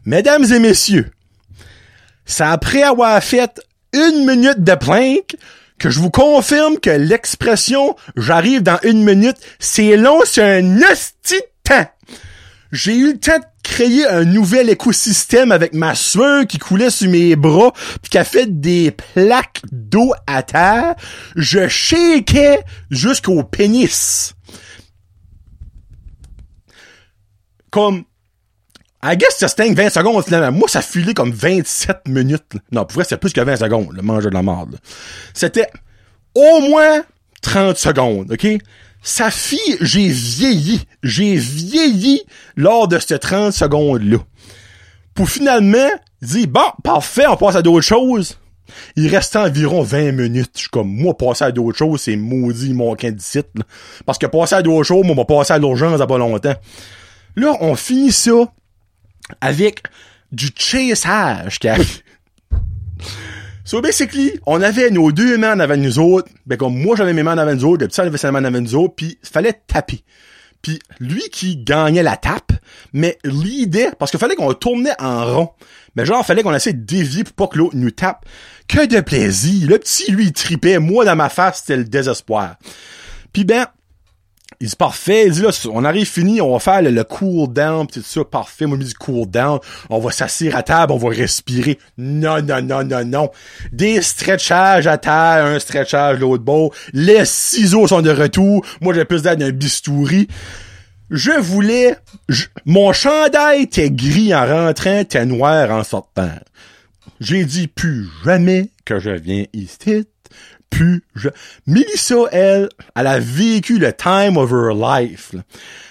[0.05, 1.11] Mesdames et messieurs,
[2.25, 3.61] c'est après avoir fait
[3.93, 5.35] une minute de plank
[5.79, 11.41] que je vous confirme que l'expression j'arrive dans une minute, c'est long, c'est un hostie
[11.63, 11.87] temps.
[12.71, 17.09] J'ai eu le temps de créer un nouvel écosystème avec ma sueur qui coulait sur
[17.09, 20.95] mes bras puis qui a fait des plaques d'eau à terre.
[21.35, 24.33] Je shakeais jusqu'au pénis.
[27.69, 28.05] Comme
[29.05, 30.57] I guess ça se 20 secondes, finalement.
[30.57, 32.43] Moi, ça filait comme 27 minutes.
[32.71, 34.79] Non, pour vrai, c'est plus que 20 secondes, le manger de la merde.
[35.33, 35.67] C'était
[36.33, 37.03] au moins
[37.41, 38.47] 30 secondes, OK?
[39.01, 40.87] Ça fit, j'ai vieilli.
[41.03, 42.21] J'ai vieilli
[42.55, 44.19] lors de ces 30 secondes-là.
[45.13, 45.89] Pour finalement
[46.21, 48.39] dire, bon, parfait, on passe à d'autres choses.
[48.95, 50.51] Il restait environ 20 minutes.
[50.55, 53.49] Je suis comme, moi, passer à d'autres choses, c'est maudit mon site.
[54.05, 56.55] Parce que passer à d'autres choses, moi, on va passer à l'urgence à pas longtemps.
[57.35, 58.47] Là, on finit ça
[59.41, 59.83] avec
[60.31, 61.67] du chassage qui
[63.65, 66.29] So basically, on avait nos deux mains en avant nous autres.
[66.45, 68.41] Ben comme moi j'avais mes mains en avant nous autres, le petit avait ses mains
[68.41, 70.03] en avant nous autres, puis il fallait taper.
[70.61, 72.53] Puis lui qui gagnait la tape,
[72.93, 75.49] mais l'idée, parce qu'il fallait qu'on tournait en rond.
[75.95, 78.25] Mais genre, il fallait qu'on essaie de dévier pour pas que l'autre nous tape.
[78.67, 79.69] Que de plaisir.
[79.69, 80.79] Le petit, lui, il tripait.
[80.79, 82.55] Moi, dans ma face, c'était le désespoir.
[83.33, 83.67] Puis ben,
[84.59, 87.87] il dit parfait, il dit là, on arrive fini, on va faire le, cool down,
[87.87, 91.09] tout ça, parfait, moi je dis cool down, on va s'asseoir à table, on va
[91.09, 91.79] respirer.
[91.97, 93.31] Non, non, non, non, non.
[93.71, 99.05] Des stretchages à terre, un stretchage l'autre beau, les ciseaux sont de retour, moi j'ai
[99.05, 100.27] plus d'aide d'un bistouri.
[101.09, 101.95] Je voulais,
[102.65, 106.31] mon chandail était gris en rentrant, était noir en sortant.
[107.19, 110.05] J'ai dit plus jamais que je viens ici
[111.67, 115.33] Melissa, elle, elle a vécu le time of her life.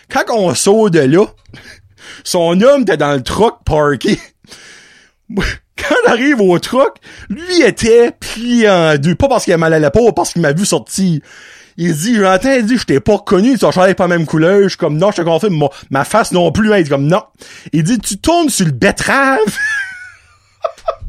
[0.08, 1.26] Quand on sort de là,
[2.24, 4.18] son homme était dans le truck parké.
[5.76, 6.96] Quand on arrive au truck,
[7.28, 9.14] lui était plié en deux.
[9.14, 11.20] Pas parce qu'il mal à la peau, parce qu'il m'a vu sortir.
[11.78, 14.62] Il dit, j'entends, il dit, je t'ai pas reconnu, tu as pas la même couleur.
[14.64, 16.70] Je suis comme, non, je te confirme, ma face non plus.
[16.76, 17.22] Il dit comme, non.
[17.72, 19.38] Il dit, tu tournes sur le betterave.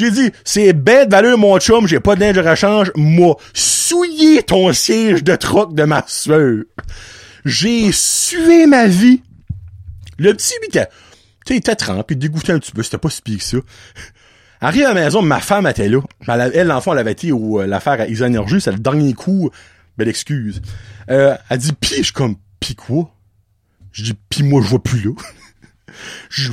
[0.00, 4.42] J'ai dit, c'est bête valeur, mon chum, j'ai pas de linge de rechange, moi, souiller
[4.42, 6.64] ton siège de troc de ma sueur.
[7.44, 9.20] J'ai sué ma vie.
[10.18, 10.88] Le petit, lui, tu sais,
[11.50, 13.58] il était trempé, dégoûté un petit peu, c'était pas si pire que ça.
[14.62, 16.00] Arrive à la maison, ma femme était là.
[16.54, 19.50] Elle, l'enfant, elle avait été au, euh, l'affaire à Isonergie, c'est le dernier coup.
[19.98, 20.62] Belle excuse.
[21.10, 23.14] Euh, elle dit pis, je suis comme pis quoi?
[23.92, 25.10] Je dis pis moi je vais plus là.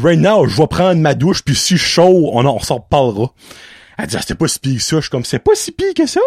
[0.01, 2.75] Right now, je vais prendre ma douche puis si je suis chaud, on en s'en
[2.77, 3.33] reparlera.
[3.97, 4.95] Elle dit ah, c'était pas si pire que ça.
[4.97, 6.21] Je suis comme c'est pas si pire que ça.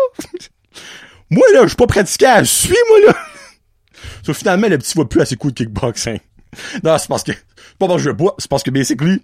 [1.30, 3.18] moi là, je suis pas pratiqué à suivre moi là.
[4.22, 6.18] so, finalement le petit va plus à ses coups de kickboxing.
[6.84, 7.32] non, c'est parce que
[7.78, 9.22] pas parce que je pas, c'est parce que basically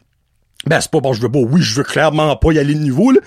[0.66, 1.38] ben, c'est pas que je veux pas.
[1.38, 3.20] Oui, je veux clairement pas y aller de niveau, là.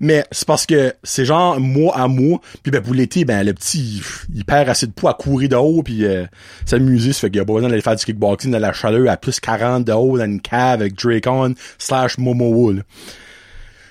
[0.00, 2.40] Mais c'est parce que c'est genre mois à mois.
[2.62, 4.02] Puis ben, pour l'été, ben, le petit,
[4.34, 6.24] il perd assez de poids à courir de haut puis euh,
[6.64, 7.12] s'amuser.
[7.12, 9.40] Ça fait qu'il a pas besoin d'aller faire du kickboxing dans la chaleur à plus
[9.40, 12.82] 40 de haut dans une cave avec Dracon slash Momo, là.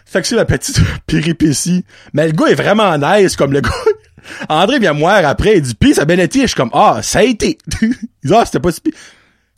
[0.06, 1.84] Fait que c'est la petite péripétie.
[2.14, 3.70] Mais le gars est vraiment nice, comme le gars.
[4.50, 6.42] André vient moi après, il dit, pis ça a bien été.
[6.42, 7.58] Je suis comme, ah, ça a été.
[7.82, 7.90] il
[8.24, 8.82] dit, ah, c'était pas si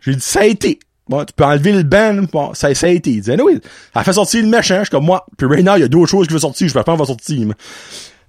[0.01, 0.79] J'ai dit, ça a été.
[1.09, 3.11] Bon, tu peux enlever le ban, bon, ça, ça a été.
[3.11, 3.59] Il disait, oui,
[3.93, 5.25] ça fait sortir le méchant, je suis comme moi.
[5.37, 7.05] Puis now, il y a d'autres choses qui veulent sortir, je vais pas en va
[7.05, 7.47] sortir.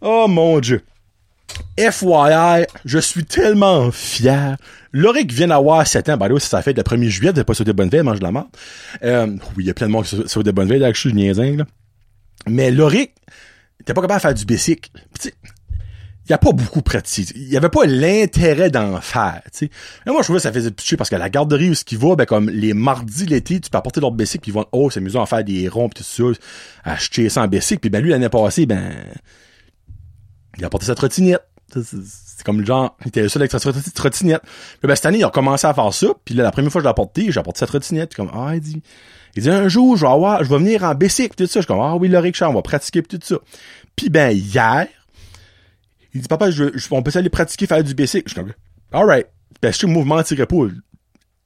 [0.01, 0.83] Oh mon dieu.
[1.79, 4.57] FYI, je suis tellement fier.
[4.93, 6.17] Loric vient d'avoir 7 ans.
[6.17, 8.31] Bah oui, ça fait le 1er juillet, de pas sauter bonne veille, mange de la
[8.31, 8.49] mort.
[9.03, 11.01] Euh, oui, il y a plein de monde qui saute de bonne veille, là, je
[11.01, 11.65] suis niaisin, là.
[12.47, 13.13] Mais Loric,
[13.81, 14.93] était pas capable de faire du basic.
[15.19, 15.33] Pis
[16.29, 17.33] il a pas beaucoup pratiqué.
[17.37, 19.71] Il y avait pas l'intérêt d'en faire, tu
[20.07, 22.17] moi, je trouvais que ça faisait pitcher parce que la garderie où ce qui va,
[22.17, 25.01] ben, comme les mardis l'été, tu peux apporter leur basic puis ils vont, oh, c'est
[25.01, 26.41] amusant à faire des ronds pis tout ça,
[26.85, 28.95] acheter ça en basic puis ben, lui, l'année passée, ben,
[30.57, 31.43] il a apporté sa trottinette.
[31.71, 34.43] C'est comme le genre, il était le seul avec sa trottinette.
[34.43, 36.81] Puis ben, cette année, il a commencé à faire ça, puis là, la première fois
[36.81, 38.83] que je l'ai apporté, j'ai apporté sa trottinette, comme, ah, il dit,
[39.37, 41.61] il dit, un jour, je vais avoir, je vais venir en basic pis tout ça.
[41.61, 43.37] Je suis comme, ah oui, le rickshaw, on va pratiquer pis tout ça.
[43.95, 44.89] Puis ben, hier,
[46.15, 48.25] il dit, papa, je, je, on peut aller pratiquer, faire du basic.
[48.27, 48.53] Je suis comme,
[48.93, 49.27] alright.
[49.61, 50.57] Ben, je sais, mouvement pas.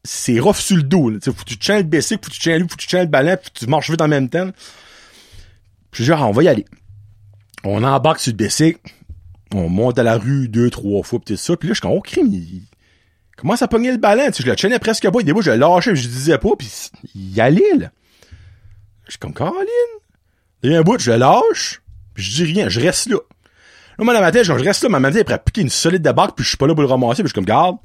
[0.04, 2.58] C'est rough sur le dos, faut que tu tiens le basic, faut que tu tiens
[2.58, 4.50] lui, faut que tu tiens le ballon, faut que tu marches vite en même temps.
[5.92, 6.64] Puis genre, on va y aller.
[7.64, 8.78] On embarque sur le basic.
[9.54, 11.56] On monte à la rue deux, trois fois, pis tout ça.
[11.56, 12.62] Puis là, je suis comme, oh, crime, il
[13.36, 14.30] commence à pogner le ballon.
[14.36, 15.22] Je le tiens presque pas.
[15.22, 16.68] Des fois, je le lâchais, je disais pas, puis
[17.14, 17.90] il y allait, là.
[19.06, 19.66] Je suis comme, Caroline.
[20.62, 21.82] Il y a un bout, je le lâche,
[22.14, 23.18] puis je dis rien, je reste là.
[24.02, 26.36] Moi, dans ma tête, je reste là, ma prête à piquer une solide de barque,
[26.36, 27.76] puis je suis pas là pour le ramasser, puis je suis comme, garde,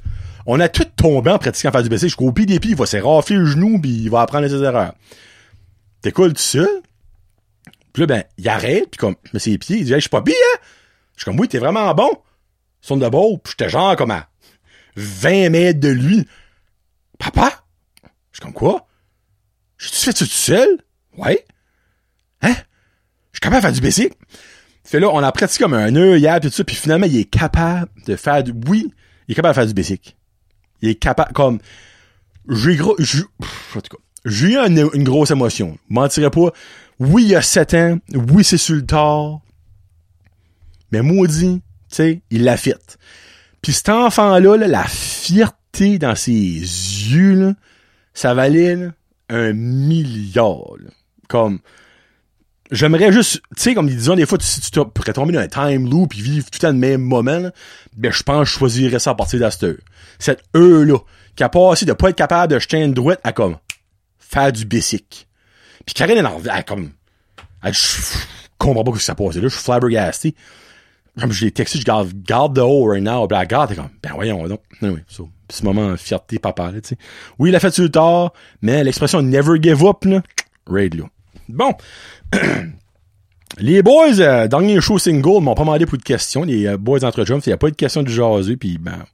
[0.46, 2.10] on a tout tombé en pratiquant faire du basic.
[2.10, 4.48] Je au pied des pieds, il va se rafler le genou, puis il va apprendre
[4.48, 4.94] ses erreurs.
[6.02, 6.82] T'es cool tout seul?
[7.94, 10.02] Puis là, ben, il arrête, puis comme, je mets ses pieds, il dit, hey, je
[10.02, 10.60] suis pas bien, hein?
[11.16, 12.10] Je suis comme, oui, t'es vraiment bon.
[12.82, 14.30] Son de beau, puis j'étais genre comme à
[14.96, 16.28] 20 mètres de lui.
[17.18, 17.64] Papa?
[18.32, 18.88] Je suis comme, quoi?
[19.78, 20.78] J'ai-tu fait ça tout seul?
[21.18, 21.46] Ouais.
[22.42, 22.54] Hein?
[23.32, 24.14] Je suis capable de faire du basic.
[24.88, 27.26] Fait là, on a pratiqué comme un nœud hier, tout ça, puis finalement, il est
[27.26, 28.54] capable de faire du...
[28.69, 28.89] Oui,
[29.28, 30.15] il est capable de faire du basic.
[30.82, 31.60] Il est capable, comme...
[32.50, 32.95] J'ai gros...
[34.23, 35.78] J'ai eu une, grosse émotion.
[35.89, 36.54] Je mentirais pas.
[37.00, 38.00] Oui, il y a 7 ans.
[38.32, 39.41] Oui, c'est sur le tard.
[40.93, 42.56] Mais maudit, tu sais, il l'a.
[43.62, 47.54] Puis cet enfant-là, la fierté dans ses yeux, là,
[48.13, 48.88] ça valait
[49.28, 50.78] un milliard.
[51.28, 51.60] Comme
[52.72, 55.48] j'aimerais juste, tu sais, comme ils disaient des fois, si tu pourrais tomber dans un
[55.48, 57.50] time loop et vivre tout le temps le même moment,
[57.96, 59.78] ben, je pense que je choisirais ça à partir de cette heure.
[60.20, 60.98] Cette heure-là,
[61.36, 63.58] qui a passé de pas être capable de jeter une droite à comme,
[64.20, 65.28] faire du basic.
[65.86, 66.92] Puis Karine, elle, elle, comme,
[67.64, 67.80] elle, je
[68.58, 70.36] comprends pas ce que ça passe là, je suis flabbergasté.
[71.20, 73.76] Comme je l'ai texté, je garde, garde de haut right now, ben, elle garde, t'es
[73.76, 74.62] comme, ben, voyons donc.
[74.82, 76.98] Anyway, so, ce moment, fierté, papa, là, tu sais.
[77.40, 80.22] Oui, il a fait sur le tard, mais l'expression never give up, là,
[80.68, 81.06] raid, là.
[81.50, 81.74] Bon.
[83.60, 86.44] les boys, euh, dernier show single, m'ont pas demandé pour de questions.
[86.44, 88.78] Les euh, boys entre jumps, il n'y a pas eu de questions du jaser, puis
[88.78, 89.06] ben,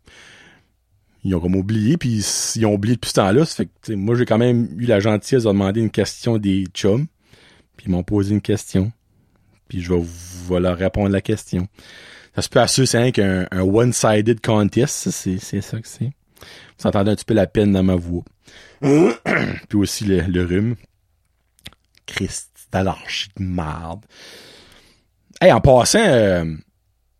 [1.23, 3.45] ils ont comme oublié, puis ils ont oublié depuis ce temps-là.
[3.45, 7.07] fait que, moi, j'ai quand même eu la gentillesse de demander une question des chums,
[7.77, 8.91] puis ils m'ont posé une question,
[9.67, 11.67] puis je vais, leur répondre la question.
[12.35, 16.11] Ça se peut assurer, c'est qu'un un one-sided contest, c'est, c'est ça que c'est.
[16.79, 18.23] Vous entendez un petit peu la peine dans ma voix.
[18.81, 20.75] puis aussi le, le rhume.
[22.05, 24.05] Christ, l'archi de merde.
[25.41, 26.45] Hey, en passant, euh,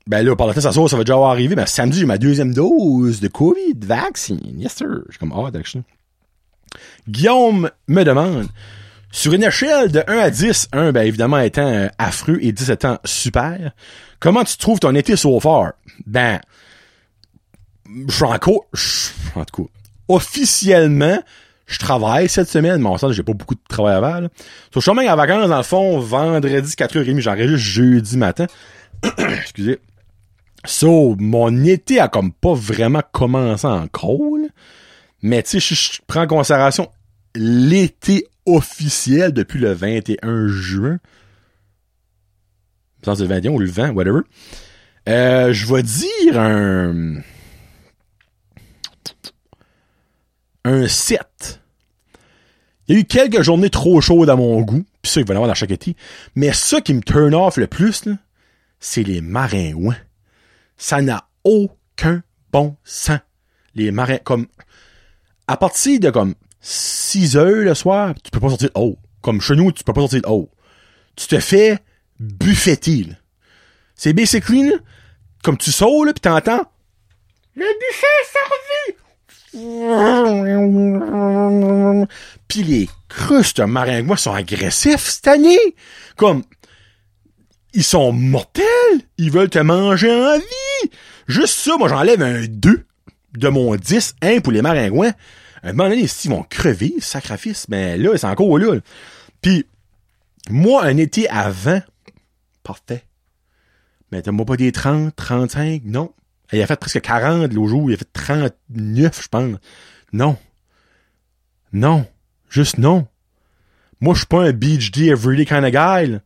[0.08, 1.56] ben là, par la tête, ça ça va déjà arriver.
[1.56, 4.40] Ben, samedi, j'ai ma deuxième dose de COVID vaccine.
[4.58, 4.88] Yes, sir.
[5.08, 5.84] Je suis comme, oh, actually.
[7.08, 8.48] Guillaume me demande,
[9.12, 12.72] sur une échelle de 1 à 10, 1, ben, évidemment, étant euh, affreux et 10
[12.72, 13.72] étant super,
[14.20, 15.74] comment tu trouves ton été so far?
[16.06, 16.42] Ben,
[18.08, 18.66] je suis encore,
[19.36, 19.70] en tout cas,
[20.08, 21.22] officiellement,
[21.66, 24.20] je travaille cette semaine, mais en sens, j'ai pas beaucoup de travail avant.
[24.20, 24.30] Là.
[24.74, 28.48] So, je suis même en vacances, dans le fond, vendredi 4h30, j'enregistre jeudi matin.
[29.18, 29.80] Excusez.
[30.66, 34.38] So, mon été a comme pas vraiment commencé encore.
[34.42, 34.48] Là.
[35.22, 36.90] Mais tu sais, je, prends en considération
[37.36, 41.00] l'été officiel depuis le 21 juin.
[43.02, 44.22] Pense le 21 ou le 20, whatever.
[45.10, 47.16] Euh, je vais dire un...
[50.66, 51.62] Un 7.
[52.88, 55.34] Il y a eu quelques journées trop chaudes à mon goût, puis ça, il va
[55.34, 55.96] y avoir dans chaque été.
[56.36, 58.04] Mais ça qui me turn off le plus,
[58.80, 59.98] c'est les maringouins.
[60.78, 63.20] Ça n'a aucun bon sens.
[63.76, 64.48] Les marins, comme,
[65.48, 68.98] à partir de comme 6 heures le soir, tu peux pas sortir de haut.
[69.22, 70.50] Comme chez nous, tu peux pas sortir de haut.
[71.16, 71.80] Tu te fais
[72.20, 73.16] là.
[73.96, 74.76] C'est basically, là,
[75.44, 76.66] comme tu sautes, là, pis t'entends,
[77.56, 79.03] le buffet est servi!
[82.48, 85.76] Pis les crustes maringouins sont agressifs cette année.
[86.16, 86.44] Comme,
[87.74, 88.66] ils sont mortels.
[89.18, 90.92] Ils veulent te manger en vie.
[91.28, 92.86] Juste ça, moi, j'enlève un 2
[93.38, 95.14] de mon 10, 1 pour les maringouins.
[95.62, 97.68] À un moment donné, ils vont crever, sacrifice.
[97.70, 98.80] Mais là, c'est encore là.
[99.42, 99.68] Puis,
[100.50, 101.82] moi, un été avant,
[102.64, 103.04] parfait.
[104.12, 106.12] Mais t'as-moi pas des 30, 35, non.
[106.52, 109.58] Il a fait presque 40 l'autre jour, il a fait 39, je pense.
[110.12, 110.38] Non.
[111.72, 112.06] Non.
[112.50, 113.08] Juste non.
[114.00, 116.20] Moi, je suis pas un day everyday kind of guy.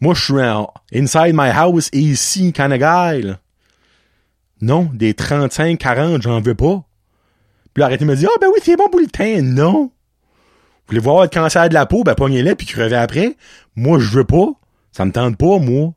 [0.00, 3.34] Moi, je suis un inside my house AC kind of guy.
[4.60, 6.84] Non, des 35, 40, j'en veux pas.
[7.74, 9.42] Puis arrêtez de me dire, ah ben oui, c'est bon pour le teint.
[9.42, 9.84] Non.
[9.84, 9.90] Vous
[10.88, 13.36] voulez voir le cancer de la peau, ben pognez-le puis crevez après.
[13.76, 14.48] Moi, je veux pas.
[14.90, 15.92] Ça me tente pas, moi.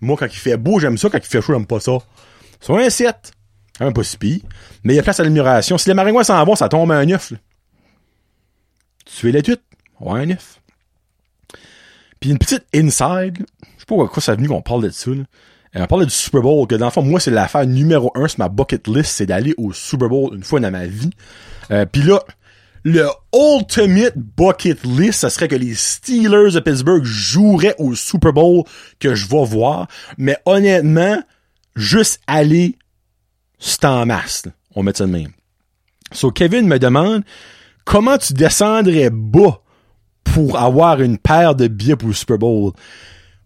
[0.00, 1.08] Moi, quand il fait beau, j'aime ça.
[1.08, 1.98] Quand il fait chaud, j'aime pas ça.
[2.64, 3.32] Sur un 7.
[3.78, 4.40] Un pas si pire.
[4.84, 5.76] Mais il y a place à l'admiration.
[5.76, 7.32] Si les maringouins s'en vont, ça tombe à un 9.
[7.32, 7.36] Là.
[9.04, 9.60] Tu es la tuite.
[10.00, 10.60] Ouais, un 9.
[12.20, 13.36] Puis une petite inside.
[13.36, 15.10] Je sais pas pourquoi ça a venu qu'on parle de ça.
[15.10, 15.24] Euh,
[15.74, 18.38] on parle du Super Bowl, que dans le fond, moi, c'est l'affaire numéro un sur
[18.38, 21.10] ma bucket list, c'est d'aller au Super Bowl une fois dans ma vie.
[21.70, 22.22] Euh, Puis là,
[22.82, 28.64] le ultimate bucket list, ça serait que les Steelers de Pittsburgh joueraient au Super Bowl
[29.00, 29.86] que je vais voir.
[30.16, 31.22] Mais honnêtement,
[31.74, 32.76] juste aller,
[33.58, 34.44] c'est en masse.
[34.74, 35.32] On met ça de même.
[36.12, 37.24] So, Kevin me demande,
[37.84, 39.60] comment tu descendrais bas
[40.22, 42.72] pour avoir une paire de billets pour le Super Bowl?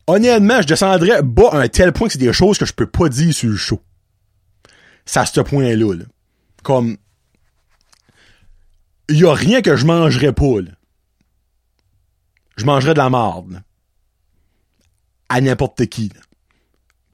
[0.07, 2.87] Honnêtement, je descendrais bas à un tel point que c'est des choses que je peux
[2.87, 3.81] pas dire sur le show.
[5.05, 5.95] C'est à ce point-là.
[5.95, 6.05] Là.
[6.63, 6.97] Comme,
[9.09, 10.71] il y a rien que je mangerais pas, là.
[12.57, 13.63] Je mangerais de la marde.
[15.29, 16.11] À n'importe qui.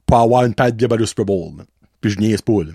[0.07, 1.65] Pour avoir une de billets au Super Bowl.
[2.01, 2.73] Puis je niaise pas, là.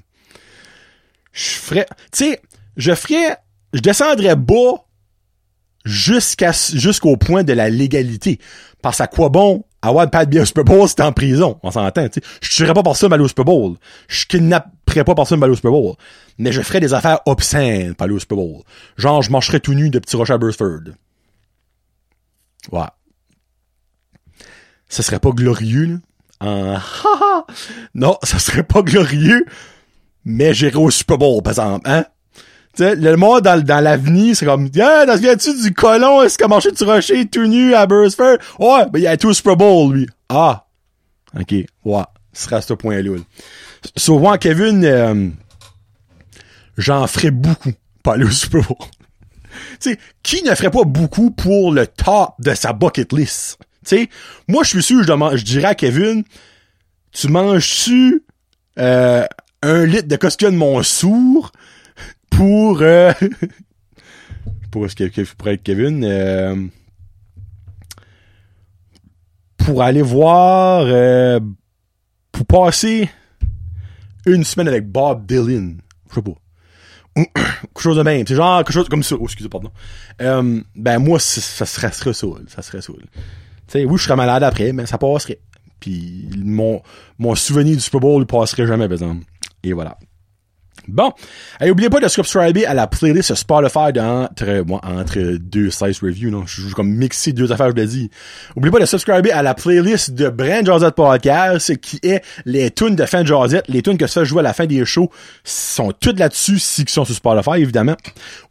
[1.32, 2.42] Je ferais, tu sais,
[2.76, 3.38] je ferais,
[3.74, 4.84] je descendrais bas
[5.86, 8.40] jusqu'à, jusqu'au point de la légalité.
[8.82, 11.60] Parce à quoi bon avoir une de billets au Super Bowl t'es en prison?
[11.64, 12.28] On s'entend, tu sais.
[12.42, 13.76] Je tuerais pas par ça mal au Super Bowl.
[14.08, 15.96] Je kidnapperais pas par ça mal au Super Bowl.
[16.38, 18.64] Mais je ferais des affaires obscènes aller au Super Bowl.
[18.98, 20.94] Genre, je marcherais tout nu de petit rocher à Burford.
[22.72, 22.82] Ouais.
[24.90, 25.96] Ce serait pas glorieux, là.
[26.42, 26.78] En...
[27.96, 29.46] non, ça serait pas glorieux.
[30.26, 32.06] Mais j'irais au Super Bowl, par exemple, hein?
[32.76, 36.42] Tu sais, le monde dans, dans l'avenir, c'est comme, ah, t'as viens-tu du colon, est-ce
[36.44, 38.38] a marché du rocher tout nu à Burstford?
[38.60, 40.08] Ouais, ben, il a tout au Super Bowl, lui.
[40.30, 40.68] Ah.
[41.38, 41.52] OK.
[41.84, 42.04] Ouais.
[42.34, 43.18] Ce sera à ce point-là.
[43.96, 45.30] Souvent, Kevin, euh,
[46.78, 47.72] j'en ferais beaucoup
[48.04, 48.78] pour aller au Super Bowl.
[49.80, 53.58] tu sais, qui ne ferait pas beaucoup pour le top de sa bucket list?
[53.84, 54.10] Sais,
[54.48, 56.24] moi, je suis sûr, je, je dirais à Kevin,
[57.12, 58.24] tu manges-tu
[58.78, 59.26] euh,
[59.62, 61.52] un litre de Costco de mon sourd
[62.30, 63.12] pour euh,
[64.72, 66.68] pour ce que pour être Kevin euh,
[69.58, 71.42] pour aller voir
[72.32, 73.10] pour passer
[74.26, 75.82] une semaine avec Bob Dylan?
[76.10, 76.32] Je sais pas.
[77.16, 78.26] Quelque chose de même.
[78.26, 79.16] C'est genre quelque chose comme ça.
[79.20, 79.72] Oh, excusez pardon.
[80.20, 82.14] Ben moi ça serait ça
[82.62, 82.94] serait ça
[83.72, 85.40] sais oui je serais malade après mais ça passerait.
[85.80, 86.82] Puis mon
[87.18, 89.26] mon souvenir du Super Bowl passerait jamais par exemple.
[89.64, 89.98] Et voilà
[90.92, 91.12] Bon.
[91.62, 96.46] Et oubliez pas de subscriber à la playlist Spotify d'entre, entre deux size reviews, non?
[96.46, 98.10] Je joue comme mixer deux affaires, je l'ai dit.
[98.56, 102.96] Oubliez pas de subscriber à la playlist de Brand Josette Podcast, qui est les tunes
[102.96, 103.30] de fin de.
[103.68, 105.10] Les tunes que ça joue à la fin des shows
[105.44, 107.96] sont toutes là-dessus, si qui sont sur Spotify, évidemment.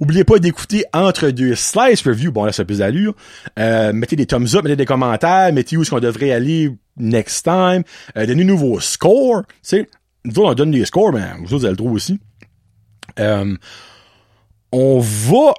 [0.01, 2.33] Oubliez pas d'écouter entre deux slice reviews.
[2.33, 3.15] Bon, là, c'est plus d'allure.
[3.59, 7.45] Euh, mettez des thumbs up, mettez des commentaires, mettez où est-ce qu'on devrait aller next
[7.45, 7.83] time.
[8.17, 9.89] Euh, donnez nouveaux scores, tu sais.
[10.25, 12.19] Nous on donne des scores, mais vous autres, vous le droit aussi.
[13.19, 13.57] Euh,
[14.73, 15.55] on va...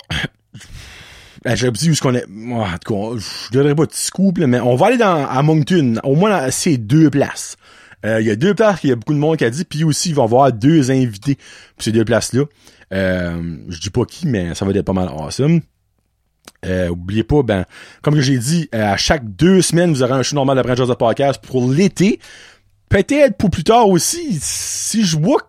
[1.43, 2.25] Ben, J'ai dit où ce qu'on est.
[2.25, 5.95] en tout cas, je donnerai pas de scoop, mais on va aller dans, à Moncton,
[6.03, 7.55] au moins dans ces deux places.
[8.05, 9.63] Euh, il y a deux places qu'il y a beaucoup de monde qui a dit,
[9.63, 12.43] puis aussi, il va y avoir deux invités pour ces deux places-là.
[12.93, 15.61] Euh, je dis pas qui, mais ça va être pas mal awesome.
[16.89, 17.65] Oubliez pas, ben,
[18.01, 20.93] comme j'ai dit, à chaque deux semaines, vous aurez un show normal de Brand de
[20.93, 22.19] Podcast pour l'été.
[22.89, 25.45] peut-être pour plus tard aussi, si je vois que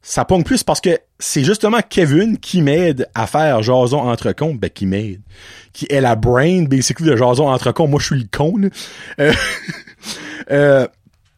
[0.00, 4.54] ça pogne plus parce que c'est justement Kevin qui m'aide à faire Jason entre cons,
[4.54, 5.20] ben qui m'aide,
[5.72, 7.88] qui est la brain basically de Jason entre cons.
[7.88, 8.56] Moi je suis le con.
[8.56, 8.68] Là.
[9.20, 9.32] Euh,
[10.50, 10.86] euh,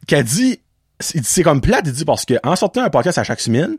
[0.07, 0.59] qui a dit,
[0.99, 3.77] c'est comme plate, il dit parce que en sortant un podcast à chaque semaine,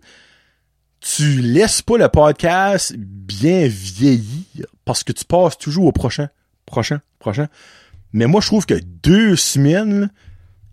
[1.00, 6.28] tu laisses pas le podcast bien vieillir parce que tu passes toujours au prochain,
[6.66, 7.48] prochain, prochain.
[8.12, 10.10] Mais moi, je trouve que deux semaines,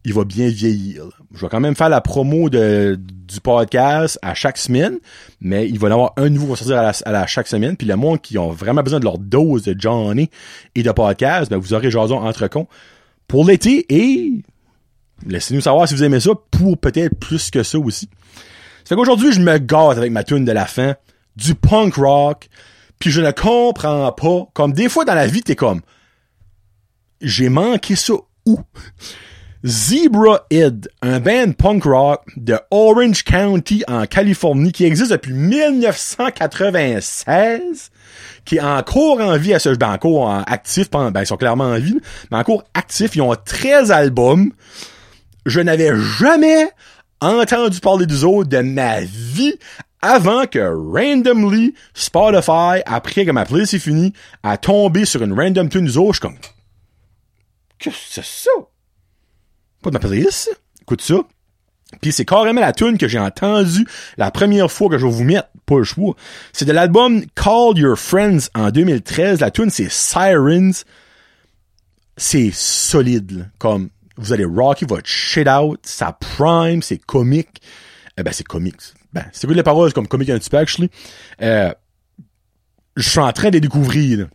[0.08, 1.04] il va bien vieillir.
[1.34, 5.00] Je vais quand même faire la promo du podcast à chaque semaine,
[5.42, 7.76] mais il va y avoir un nouveau qui va sortir à la, chaque semaine.
[7.76, 10.30] Puis le monde qui ont vraiment besoin de leur dose de Johnny
[10.76, 12.68] et de podcast, ben vous aurez Jason entre cons
[13.28, 14.32] pour l'été et
[15.26, 18.10] laissez-nous savoir si vous aimez ça pour peut-être plus que ça aussi.
[18.86, 20.96] Fait qu'aujourd'hui, je me gâte avec ma tune de la fin,
[21.36, 22.48] du punk rock,
[22.98, 25.82] puis je ne comprends pas, comme des fois dans la vie, t'es comme,
[27.20, 28.14] j'ai manqué ça
[28.46, 28.62] où?
[29.66, 37.90] Zebra Head, un band punk rock de Orange County en Californie qui existe depuis 1996,
[38.46, 41.80] qui est encore en vie à ce ben en actif, ben ils sont clairement en
[41.80, 41.98] vie,
[42.32, 44.52] mais encore actif, ils ont 13 albums.
[45.46, 46.70] Je n'avais jamais
[47.20, 49.56] entendu parler d'eux autres de ma vie
[50.04, 55.70] avant que randomly Spotify, après que ma playlist est finie, a tombé sur une random
[55.70, 56.38] tune d'eux autres, je suis comme
[57.80, 58.52] Qu'est-ce que c'est ça?
[59.82, 60.60] Pas de ma playlist?
[60.82, 61.16] Écoute ça.
[62.02, 65.24] Puis c'est carrément la tune que j'ai entendue la première fois que je vais vous
[65.24, 66.16] mettre, pas le choix.
[66.52, 69.40] C'est de l'album Call Your Friends en 2013.
[69.40, 70.84] La tune c'est Sirens.
[72.18, 77.62] C'est solide, comme vous allez rocker votre shit out, ça prime, c'est comique.
[78.18, 78.82] Eh ben c'est comique.
[79.14, 80.90] Ben, c'est quoi les paroles comme comique un petit peu actually.
[81.42, 81.72] Euh,
[82.96, 84.28] je suis en train de les découvrir.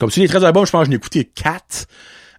[0.00, 1.86] Comme si les 13 albums, je pense que j'en ai écouté 4.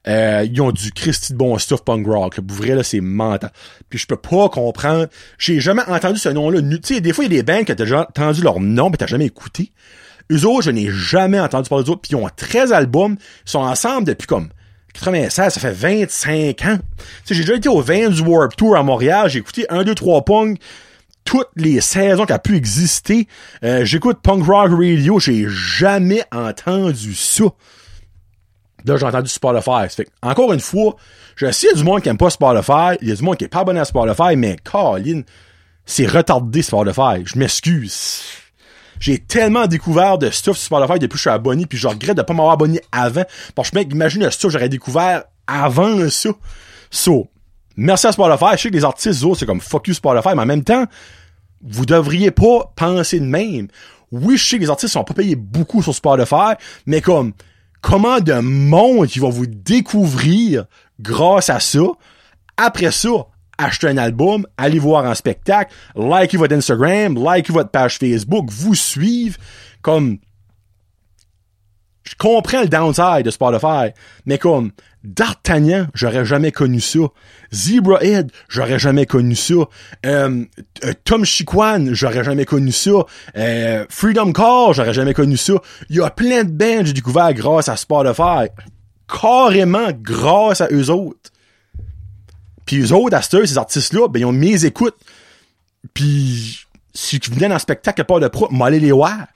[0.08, 2.40] Euh, ils ont du Christy de bon stuff punk rock.
[2.42, 3.52] Pour vrai, là, c'est mental.
[3.90, 5.08] Puis je peux pas comprendre.
[5.38, 6.62] J'ai jamais entendu ce nom-là.
[6.62, 8.90] Tu sais, des fois, il y a des bands que t'as déjà entendu leur nom,
[8.90, 9.72] mais t'as jamais écouté.
[10.32, 12.02] Eux autres, je n'ai jamais entendu parler d'eux autres.
[12.02, 13.16] Puis ils ont 13 albums.
[13.46, 14.50] Ils sont ensemble depuis comme
[14.94, 16.78] 96, ça fait 25 ans.
[16.78, 19.30] Tu sais, j'ai déjà été au Vans Warp Tour à Montréal.
[19.30, 20.60] J'ai écouté 1, 2, 3 punk
[21.26, 23.28] toutes les saisons qui a pu exister.
[23.64, 25.20] Euh, j'écoute Punk Rock Radio.
[25.20, 27.46] J'ai jamais entendu ça.
[28.86, 29.90] Là, j'ai entendu Spotify.
[29.90, 30.96] Fait encore une fois,
[31.36, 33.24] je sais, il y a du monde qui aime pas Spotify, il y a du
[33.24, 35.22] monde qui est pas abonné à Spotify, mais Colin,
[35.86, 37.24] c'est retardé Spotify.
[37.26, 38.22] Je m'excuse.
[39.00, 42.16] J'ai tellement découvert de stuff sur Spotify depuis que je suis abonné, puis je regrette
[42.16, 43.24] de pas m'avoir abonné avant.
[43.56, 46.30] Parce que, mec, imagine le stuff que j'aurais découvert avant ça.
[46.90, 47.28] So,
[47.76, 48.52] merci à Spotify.
[48.54, 50.86] Je sais que les artistes, c'est comme fuck you Spotify, mais en même temps,
[51.62, 53.68] vous devriez pas penser de même.
[54.12, 56.54] Oui, je sais que les artistes sont pas payés beaucoup sur Spotify,
[56.86, 57.34] mais comme,
[57.84, 60.66] comment de monde qui va vous découvrir
[61.00, 61.84] grâce à ça.
[62.58, 63.28] Après ça,
[63.58, 68.74] achetez un album, allez voir un spectacle, likez votre Instagram, likez votre page Facebook, vous
[68.74, 69.38] suivre
[69.84, 70.18] comme
[72.04, 73.94] je comprends le downside de Spotify,
[74.26, 74.72] mais comme
[75.04, 77.00] D'Artagnan, j'aurais jamais connu ça.
[77.52, 79.56] Zebrahead, j'aurais jamais connu ça.
[80.06, 80.46] Euh,
[80.86, 82.92] euh, Tom Chiquan, j'aurais jamais connu ça.
[83.36, 85.56] Euh, Freedom Call, j'aurais jamais connu ça.
[85.90, 88.48] Il y a plein de bands que j'ai découvert grâce à Spotify.
[89.08, 91.32] Carrément grâce à eux autres.
[92.66, 94.96] Puis eux autres, à ces artistes-là, ben, ils ont mes écoutes.
[95.94, 99.28] Puis, si tu venais dans un spectacle à part de pro, m'aller les voir.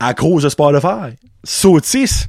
[0.00, 1.16] À cause de Spotify.
[1.44, 2.28] Sautis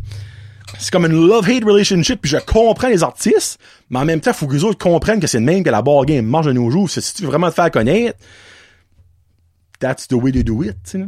[0.80, 3.60] c'est comme une love-hate relationship, puis je comprends les artistes,
[3.90, 5.82] mais en même temps, faut que les autres comprennent que c'est le même que la
[5.82, 6.90] board game marche de nos jours.
[6.90, 8.18] Si tu veux vraiment te faire connaître,
[9.80, 11.06] that's the way to do it, tu sais.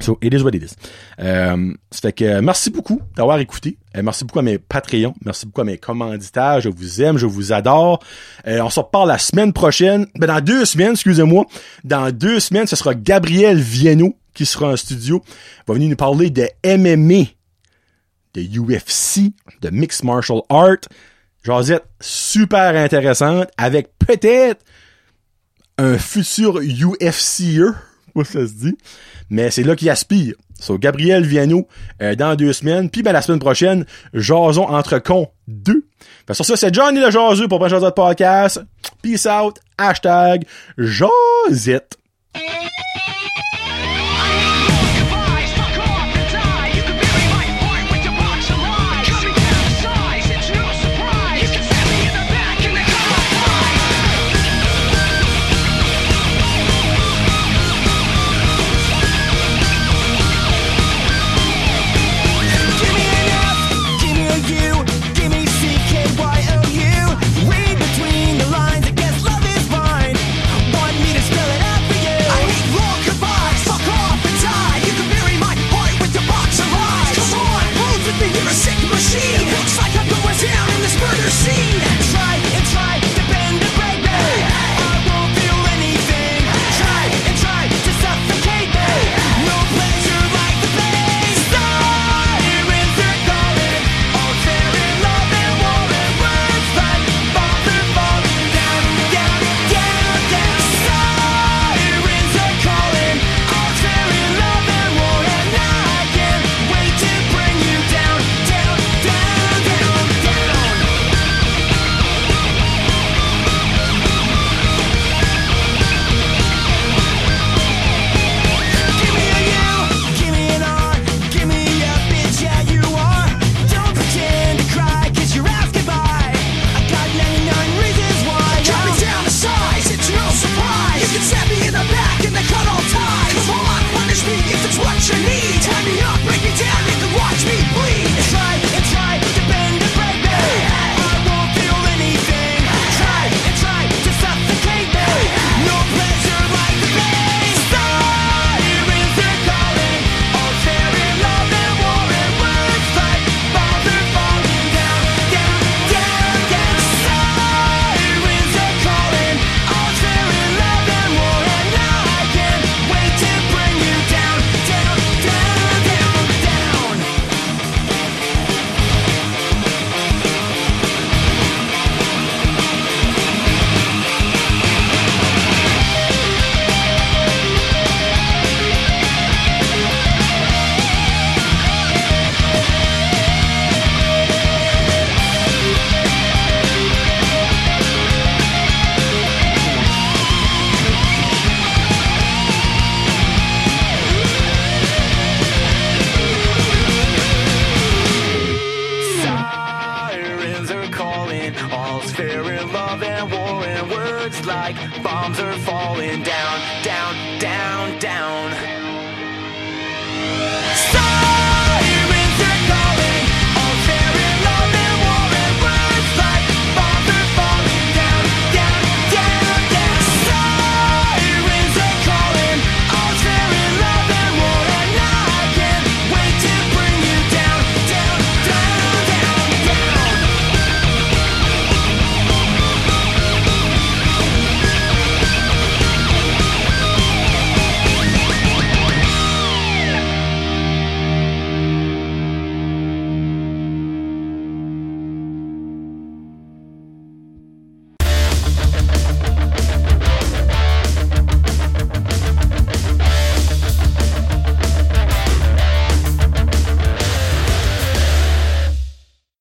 [0.00, 0.74] So, it is what it is.
[1.20, 3.78] Euh, ça fait que merci beaucoup d'avoir écouté.
[3.96, 5.14] Euh, merci beaucoup à mes Patreons.
[5.24, 6.60] Merci beaucoup à mes commanditaires.
[6.60, 8.00] Je vous aime, je vous adore.
[8.48, 10.06] Euh, on se reparle la semaine prochaine.
[10.16, 11.46] Ben, dans deux semaines, excusez-moi.
[11.84, 15.22] Dans deux semaines, ce sera Gabriel Viano qui sera en studio.
[15.28, 17.26] Il va venir nous parler de MMA
[18.34, 20.88] de UFC, de Mixed Martial Art.
[21.42, 24.64] Josette super intéressante avec peut-être
[25.78, 27.74] un futur UFCE,
[28.24, 28.76] ça se dit.
[29.30, 30.34] Mais c'est là qu'il aspire.
[30.60, 31.66] So, Gabriel Viano
[32.00, 32.88] euh, dans deux semaines.
[32.88, 35.84] Puis ben, la semaine prochaine, Jason entre cons 2.
[36.28, 38.62] Ben, sur ça, c'est Johnny le Jaseux pour Jason Podcast.
[39.02, 39.58] Peace out.
[39.76, 40.44] Hashtag
[40.78, 41.96] Josette.